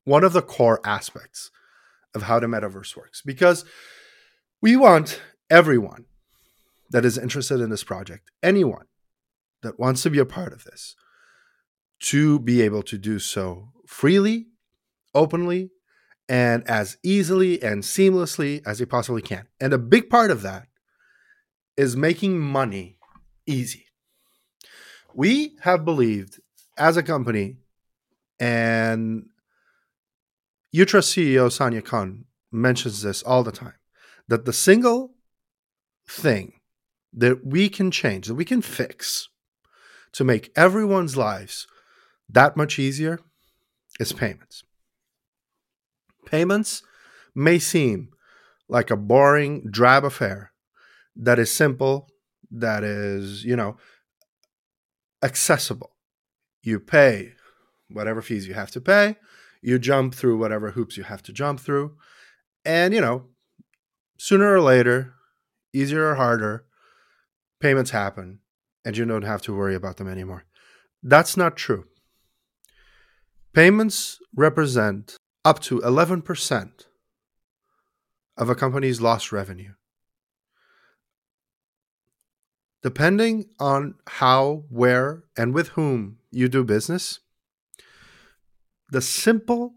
one 0.05 0.25
of 0.25 0.33
the 0.33 0.43
core 0.43 0.81
aspects 0.85 1.51
of 2.14 2.23
how 2.23 2.38
the 2.38 2.47
metaverse 2.47 2.97
works 2.97 3.23
because 3.23 3.64
we 4.61 4.77
want 4.77 5.20
everyone 5.49 6.05
that 6.90 7.05
is 7.05 7.16
interested 7.16 7.61
in 7.61 7.70
this 7.70 7.85
project, 7.85 8.31
anyone 8.42 8.87
that 9.62 9.79
wants 9.79 10.03
to 10.03 10.11
be 10.11 10.18
a 10.18 10.27
part 10.27 10.53
of 10.53 10.64
this, 10.64 10.94
to 12.01 12.38
be 12.38 12.62
able 12.62 12.83
to 12.83 12.99
do 12.99 13.18
so 13.18 13.68
freely, 13.87 14.49
openly, 15.14 15.70
and 16.29 16.66
as 16.68 16.96
easily 17.03 17.62
and 17.62 17.83
seamlessly 17.83 18.62
as 18.66 18.79
they 18.79 18.85
possibly 18.85 19.23
can. 19.23 19.46
And 19.61 19.73
a 19.73 19.79
big 19.79 20.09
part 20.09 20.31
of 20.31 20.42
that 20.42 20.68
is 21.77 21.96
making 21.96 22.38
money 22.38 22.99
easy. 23.46 23.87
We 25.14 25.57
have 25.62 25.85
believed 25.85 26.40
as 26.79 26.96
a 26.96 27.03
company 27.03 27.57
and 28.38 29.27
Utrust 30.75 31.12
CEO 31.12 31.49
Sanja 31.49 31.85
Kon 31.85 32.27
mentions 32.53 33.03
this 33.03 33.23
all 33.23 33.42
the 33.42 33.53
time 33.53 33.75
that 34.31 34.45
the 34.45 34.53
single 34.53 35.12
thing 36.09 36.53
that 37.12 37.45
we 37.45 37.69
can 37.69 37.90
change, 37.90 38.29
that 38.29 38.37
we 38.37 38.45
can 38.45 38.62
fix 38.62 39.29
to 40.12 40.23
make 40.23 40.53
everyone's 40.55 41.16
lives 41.16 41.66
that 42.29 42.57
much 42.57 42.79
easier 42.79 43.19
is 43.99 44.12
payments. 44.12 44.62
Payments 46.25 46.85
may 47.35 47.59
seem 47.59 48.11
like 48.69 48.88
a 48.88 48.97
boring, 48.97 49.69
drab 49.69 50.05
affair 50.05 50.53
that 51.16 51.40
is 51.40 51.53
simple, 51.53 52.09
that 52.53 52.85
is, 52.85 53.45
you 53.45 53.57
know, 53.57 53.79
accessible. 55.25 55.90
You 56.62 56.79
pay 56.79 57.33
whatever 57.90 58.23
fees 58.23 58.47
you 58.47 58.55
have 58.55 58.71
to 58.71 58.81
pay, 58.81 59.16
you 59.61 59.81
jump 59.81 60.14
through 60.14 60.38
whatever 60.38 60.71
hoops 60.71 60.97
you 60.97 61.03
have 61.03 61.23
to 61.25 61.33
jump 61.33 61.59
through, 61.59 61.97
and, 62.64 62.95
you 62.95 63.01
know, 63.01 63.25
sooner 64.20 64.52
or 64.52 64.61
later, 64.61 65.14
easier 65.72 66.11
or 66.11 66.14
harder, 66.16 66.66
payments 67.59 67.90
happen 67.90 68.38
and 68.85 68.94
you 68.94 69.06
don't 69.06 69.22
have 69.22 69.40
to 69.40 69.56
worry 69.56 69.74
about 69.74 69.96
them 69.96 70.09
anymore. 70.09 70.44
That's 71.02 71.38
not 71.38 71.56
true. 71.56 71.87
Payments 73.54 74.18
represent 74.37 75.16
up 75.42 75.59
to 75.61 75.80
11% 75.80 76.70
of 78.37 78.50
a 78.50 78.54
company's 78.54 79.00
lost 79.00 79.33
revenue. 79.33 79.72
Depending 82.83 83.46
on 83.59 83.94
how, 84.06 84.64
where, 84.68 85.24
and 85.35 85.54
with 85.54 85.68
whom 85.68 86.18
you 86.30 86.46
do 86.46 86.62
business, 86.62 87.20
the 88.90 89.00
simple 89.00 89.76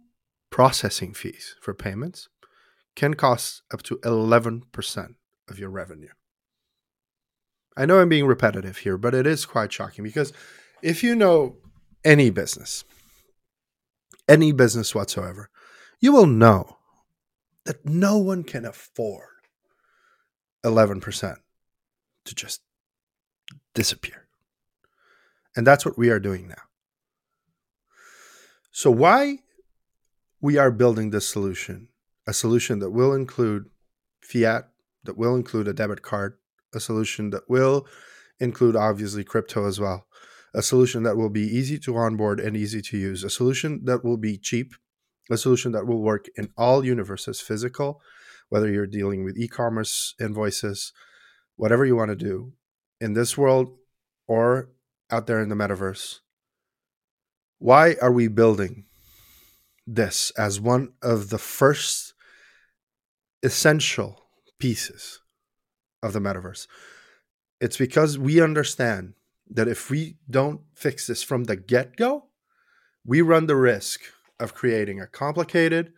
processing 0.49 1.13
fees 1.13 1.55
for 1.61 1.73
payments 1.73 2.27
can 2.95 3.13
cost 3.13 3.63
up 3.73 3.81
to 3.83 3.97
11% 3.97 5.15
of 5.49 5.59
your 5.59 5.69
revenue. 5.69 6.09
I 7.75 7.85
know 7.85 7.99
I'm 7.99 8.09
being 8.09 8.27
repetitive 8.27 8.77
here, 8.77 8.97
but 8.97 9.15
it 9.15 9.25
is 9.25 9.45
quite 9.45 9.73
shocking 9.73 10.03
because 10.03 10.31
if 10.81 11.03
you 11.03 11.15
know 11.15 11.57
any 12.05 12.29
business, 12.29 12.83
any 14.27 14.51
business 14.51 14.93
whatsoever, 14.93 15.49
you 15.99 16.11
will 16.11 16.27
know 16.27 16.77
that 17.65 17.85
no 17.85 18.17
one 18.17 18.43
can 18.43 18.65
afford 18.65 19.27
11% 20.63 21.37
to 22.25 22.35
just 22.35 22.61
disappear. 23.73 24.27
And 25.55 25.65
that's 25.65 25.85
what 25.85 25.97
we 25.97 26.09
are 26.09 26.19
doing 26.19 26.47
now. 26.47 26.63
So, 28.71 28.89
why 28.89 29.39
we 30.41 30.57
are 30.57 30.71
building 30.71 31.11
this 31.11 31.29
solution, 31.29 31.89
a 32.27 32.33
solution 32.33 32.79
that 32.79 32.91
will 32.91 33.13
include 33.13 33.69
fiat, 34.21 34.69
that 35.03 35.17
will 35.17 35.35
include 35.35 35.67
a 35.67 35.73
debit 35.73 36.01
card, 36.01 36.37
a 36.73 36.79
solution 36.79 37.29
that 37.31 37.49
will 37.49 37.85
include 38.39 38.75
obviously 38.75 39.23
crypto 39.23 39.67
as 39.67 39.79
well, 39.79 40.07
a 40.53 40.61
solution 40.61 41.03
that 41.03 41.17
will 41.17 41.29
be 41.29 41.41
easy 41.41 41.77
to 41.79 41.95
onboard 41.95 42.39
and 42.39 42.55
easy 42.55 42.81
to 42.81 42.97
use, 42.97 43.23
a 43.23 43.29
solution 43.29 43.81
that 43.85 44.03
will 44.03 44.17
be 44.17 44.37
cheap, 44.37 44.73
a 45.29 45.37
solution 45.37 45.71
that 45.71 45.85
will 45.85 46.01
work 46.01 46.25
in 46.35 46.49
all 46.57 46.85
universes 46.85 47.41
physical, 47.41 48.01
whether 48.49 48.71
you're 48.71 48.87
dealing 48.87 49.23
with 49.23 49.37
e 49.37 49.47
commerce 49.47 50.15
invoices, 50.19 50.93
whatever 51.55 51.85
you 51.85 51.95
want 51.95 52.09
to 52.09 52.15
do 52.15 52.53
in 52.99 53.13
this 53.13 53.37
world 53.37 53.75
or 54.27 54.69
out 55.11 55.27
there 55.27 55.41
in 55.41 55.49
the 55.49 55.55
metaverse. 55.55 56.19
Why 57.59 57.95
are 58.01 58.11
we 58.11 58.27
building 58.27 58.85
this 59.85 60.31
as 60.37 60.59
one 60.59 60.93
of 61.01 61.29
the 61.29 61.37
first 61.37 62.12
essential 63.43 64.23
pieces 64.59 65.19
of 66.01 66.13
the 66.13 66.19
metaverse. 66.19 66.67
It's 67.59 67.77
because 67.77 68.17
we 68.17 68.41
understand 68.41 69.13
that 69.49 69.67
if 69.67 69.89
we 69.89 70.17
don't 70.29 70.61
fix 70.73 71.07
this 71.07 71.21
from 71.21 71.43
the 71.45 71.55
get 71.55 71.95
go, 71.95 72.25
we 73.05 73.21
run 73.21 73.47
the 73.47 73.55
risk 73.55 74.01
of 74.39 74.53
creating 74.53 74.99
a 74.99 75.07
complicated, 75.07 75.93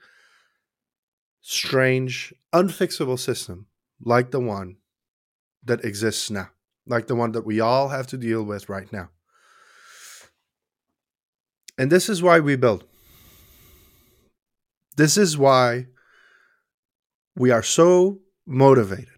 strange, 1.41 2.33
unfixable 2.53 3.19
system 3.19 3.67
like 4.01 4.31
the 4.31 4.39
one 4.39 4.77
that 5.63 5.85
exists 5.85 6.29
now, 6.29 6.49
like 6.85 7.07
the 7.07 7.15
one 7.15 7.31
that 7.31 7.45
we 7.45 7.59
all 7.59 7.89
have 7.89 8.07
to 8.07 8.17
deal 8.17 8.43
with 8.43 8.69
right 8.69 8.91
now. 8.91 9.09
And 11.77 11.91
this 11.91 12.09
is 12.09 12.21
why 12.21 12.39
we 12.39 12.55
build. 12.55 12.85
This 14.95 15.17
is 15.17 15.37
why 15.37 15.87
we 17.35 17.51
are 17.51 17.63
so 17.63 18.19
motivated 18.45 19.09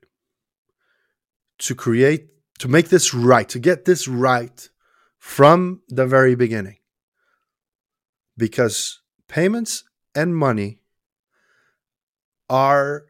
to 1.59 1.75
create, 1.75 2.27
to 2.59 2.67
make 2.67 2.89
this 2.89 3.13
right, 3.13 3.47
to 3.49 3.59
get 3.59 3.85
this 3.85 4.07
right 4.07 4.69
from 5.17 5.81
the 5.87 6.05
very 6.05 6.35
beginning. 6.35 6.77
Because 8.37 8.99
payments 9.27 9.83
and 10.15 10.35
money 10.35 10.81
are 12.49 13.07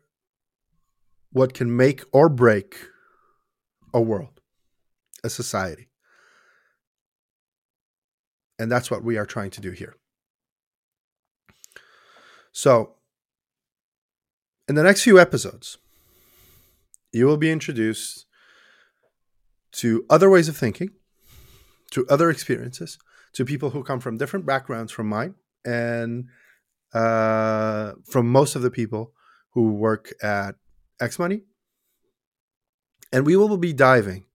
what 1.31 1.53
can 1.53 1.75
make 1.75 2.03
or 2.11 2.29
break 2.29 2.77
a 3.93 4.01
world, 4.01 4.41
a 5.23 5.29
society. 5.29 5.89
And 8.59 8.71
that's 8.71 8.89
what 8.89 9.03
we 9.03 9.17
are 9.17 9.25
trying 9.25 9.51
to 9.51 9.61
do 9.61 9.71
here. 9.71 9.95
So, 12.51 12.96
in 14.67 14.75
the 14.75 14.83
next 14.83 15.03
few 15.03 15.19
episodes, 15.19 15.77
you 17.11 17.25
will 17.25 17.37
be 17.37 17.51
introduced 17.51 18.25
to 19.73 20.05
other 20.09 20.29
ways 20.29 20.49
of 20.49 20.57
thinking, 20.57 20.91
to 21.91 22.05
other 22.09 22.29
experiences, 22.29 22.97
to 23.33 23.45
people 23.45 23.69
who 23.69 23.83
come 23.83 23.99
from 23.99 24.17
different 24.17 24.45
backgrounds 24.45 24.91
from 24.91 25.07
mine, 25.07 25.35
and 25.63 26.25
uh, 26.93 27.93
from 28.05 28.29
most 28.29 28.55
of 28.55 28.61
the 28.61 28.71
people 28.71 29.13
who 29.51 29.73
work 29.73 30.13
at 30.21 30.55
X 30.99 31.17
Money. 31.17 31.41
And 33.11 33.25
we 33.25 33.37
will 33.37 33.57
be 33.57 33.73
diving 33.73 34.25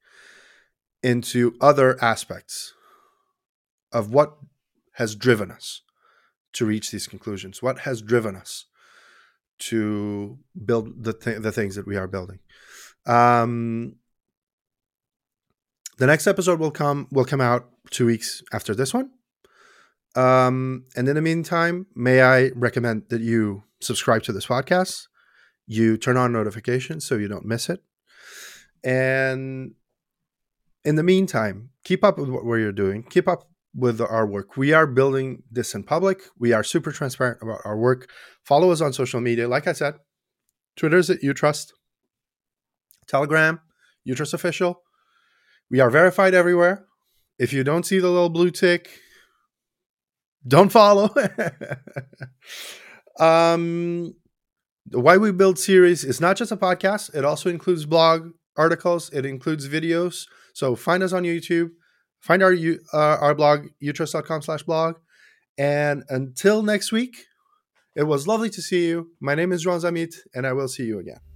into 1.03 1.57
other 1.61 2.03
aspects 2.03 2.73
of 3.93 4.13
what 4.13 4.39
has 4.95 5.15
driven 5.15 5.51
us 5.51 5.83
to 6.55 6.65
reach 6.65 6.91
these 6.91 7.07
conclusions, 7.07 7.63
what 7.63 7.81
has 7.81 8.01
driven 8.01 8.37
us 8.37 8.67
to 9.59 10.39
build 10.65 11.05
the, 11.05 11.13
th- 11.13 11.41
the 11.41 11.53
things 11.53 11.77
that 11.77 11.87
we 11.87 11.97
are 11.97 12.09
building. 12.09 12.39
Um, 13.07 13.97
the 15.99 16.07
next 16.07 16.27
episode 16.27 16.59
will 16.59 16.71
come 16.71 17.07
will 17.11 17.25
come 17.25 17.41
out 17.41 17.69
two 17.91 18.07
weeks 18.07 18.43
after 18.53 18.75
this 18.75 18.93
one. 18.93 19.11
Um, 20.15 20.85
and 20.97 21.09
in 21.09 21.15
the 21.15 21.23
meantime, 21.23 21.87
may 21.95 22.23
I 22.23 22.51
recommend 22.55 23.05
that 23.09 23.21
you 23.21 23.65
subscribe 23.81 24.23
to 24.25 24.33
this 24.33 24.47
podcast, 24.47 25.07
you 25.67 25.97
turn 25.97 26.17
on 26.17 26.33
notifications 26.33 27.07
so 27.07 27.17
you 27.17 27.29
don't 27.29 27.47
miss 27.47 27.71
it, 27.71 27.83
and 28.85 29.75
in 30.85 30.97
the 30.97 31.03
meantime, 31.03 31.71
keep 31.85 32.03
up 32.05 32.19
with 32.19 32.29
what 32.29 32.57
you're 32.57 32.73
doing. 32.73 33.05
Keep 33.05 33.29
up 33.29 33.49
with 33.75 34.01
our 34.01 34.27
work. 34.27 34.57
We 34.57 34.73
are 34.73 34.87
building 34.87 35.43
this 35.51 35.75
in 35.75 35.83
public. 35.83 36.21
We 36.39 36.53
are 36.53 36.63
super 36.63 36.93
transparent 36.93 37.39
about 37.43 37.61
our 37.65 37.77
work. 37.77 38.11
Follow 38.45 38.71
us 38.71 38.81
on 38.81 38.93
social 38.93 39.21
media. 39.21 39.49
Like 39.49 39.67
I 39.67 39.73
said, 39.73 39.95
Twitter 40.77 40.99
is 40.99 41.11
it 41.11 41.23
Utrust. 41.23 41.73
Telegram, 43.07 43.61
Utrust 44.09 44.35
official. 44.35 44.83
We 45.71 45.81
are 45.81 45.91
verified 45.91 46.35
everywhere. 46.35 46.87
If 47.39 47.53
you 47.53 47.65
don't 47.65 47.85
see 47.85 47.99
the 47.99 48.11
little 48.11 48.29
blue 48.29 48.51
tick, 48.51 49.01
don't 50.47 50.71
follow. 50.71 51.11
um, 53.19 54.15
the 54.87 55.01
Why 55.01 55.17
We 55.17 55.33
Build 55.33 55.59
series 55.59 56.05
is 56.05 56.21
not 56.21 56.37
just 56.37 56.53
a 56.53 56.57
podcast, 56.57 57.15
it 57.15 57.25
also 57.25 57.49
includes 57.49 57.87
blog 57.87 58.33
articles, 58.57 59.11
it 59.11 59.25
includes 59.25 59.69
videos. 59.69 60.27
So 60.55 60.77
find 60.77 61.03
us 61.03 61.13
on 61.13 61.23
YouTube, 61.23 61.71
find 62.23 62.43
our 62.43 62.55
uh, 62.95 63.19
our 63.21 63.35
blog, 63.35 63.67
utrust.com 63.83 64.43
slash 64.43 64.63
blog. 64.63 64.97
And 65.59 66.05
until 66.09 66.63
next 66.63 66.93
week, 66.93 67.17
it 67.95 68.05
was 68.05 68.27
lovely 68.27 68.49
to 68.51 68.63
see 68.63 68.87
you. 68.87 69.11
My 69.21 69.35
name 69.35 69.53
is 69.53 69.67
João 69.67 69.79
Zamith, 69.79 70.15
and 70.35 70.47
I 70.47 70.55
will 70.55 70.69
see 70.69 70.85
you 70.85 70.99
again. 70.99 71.32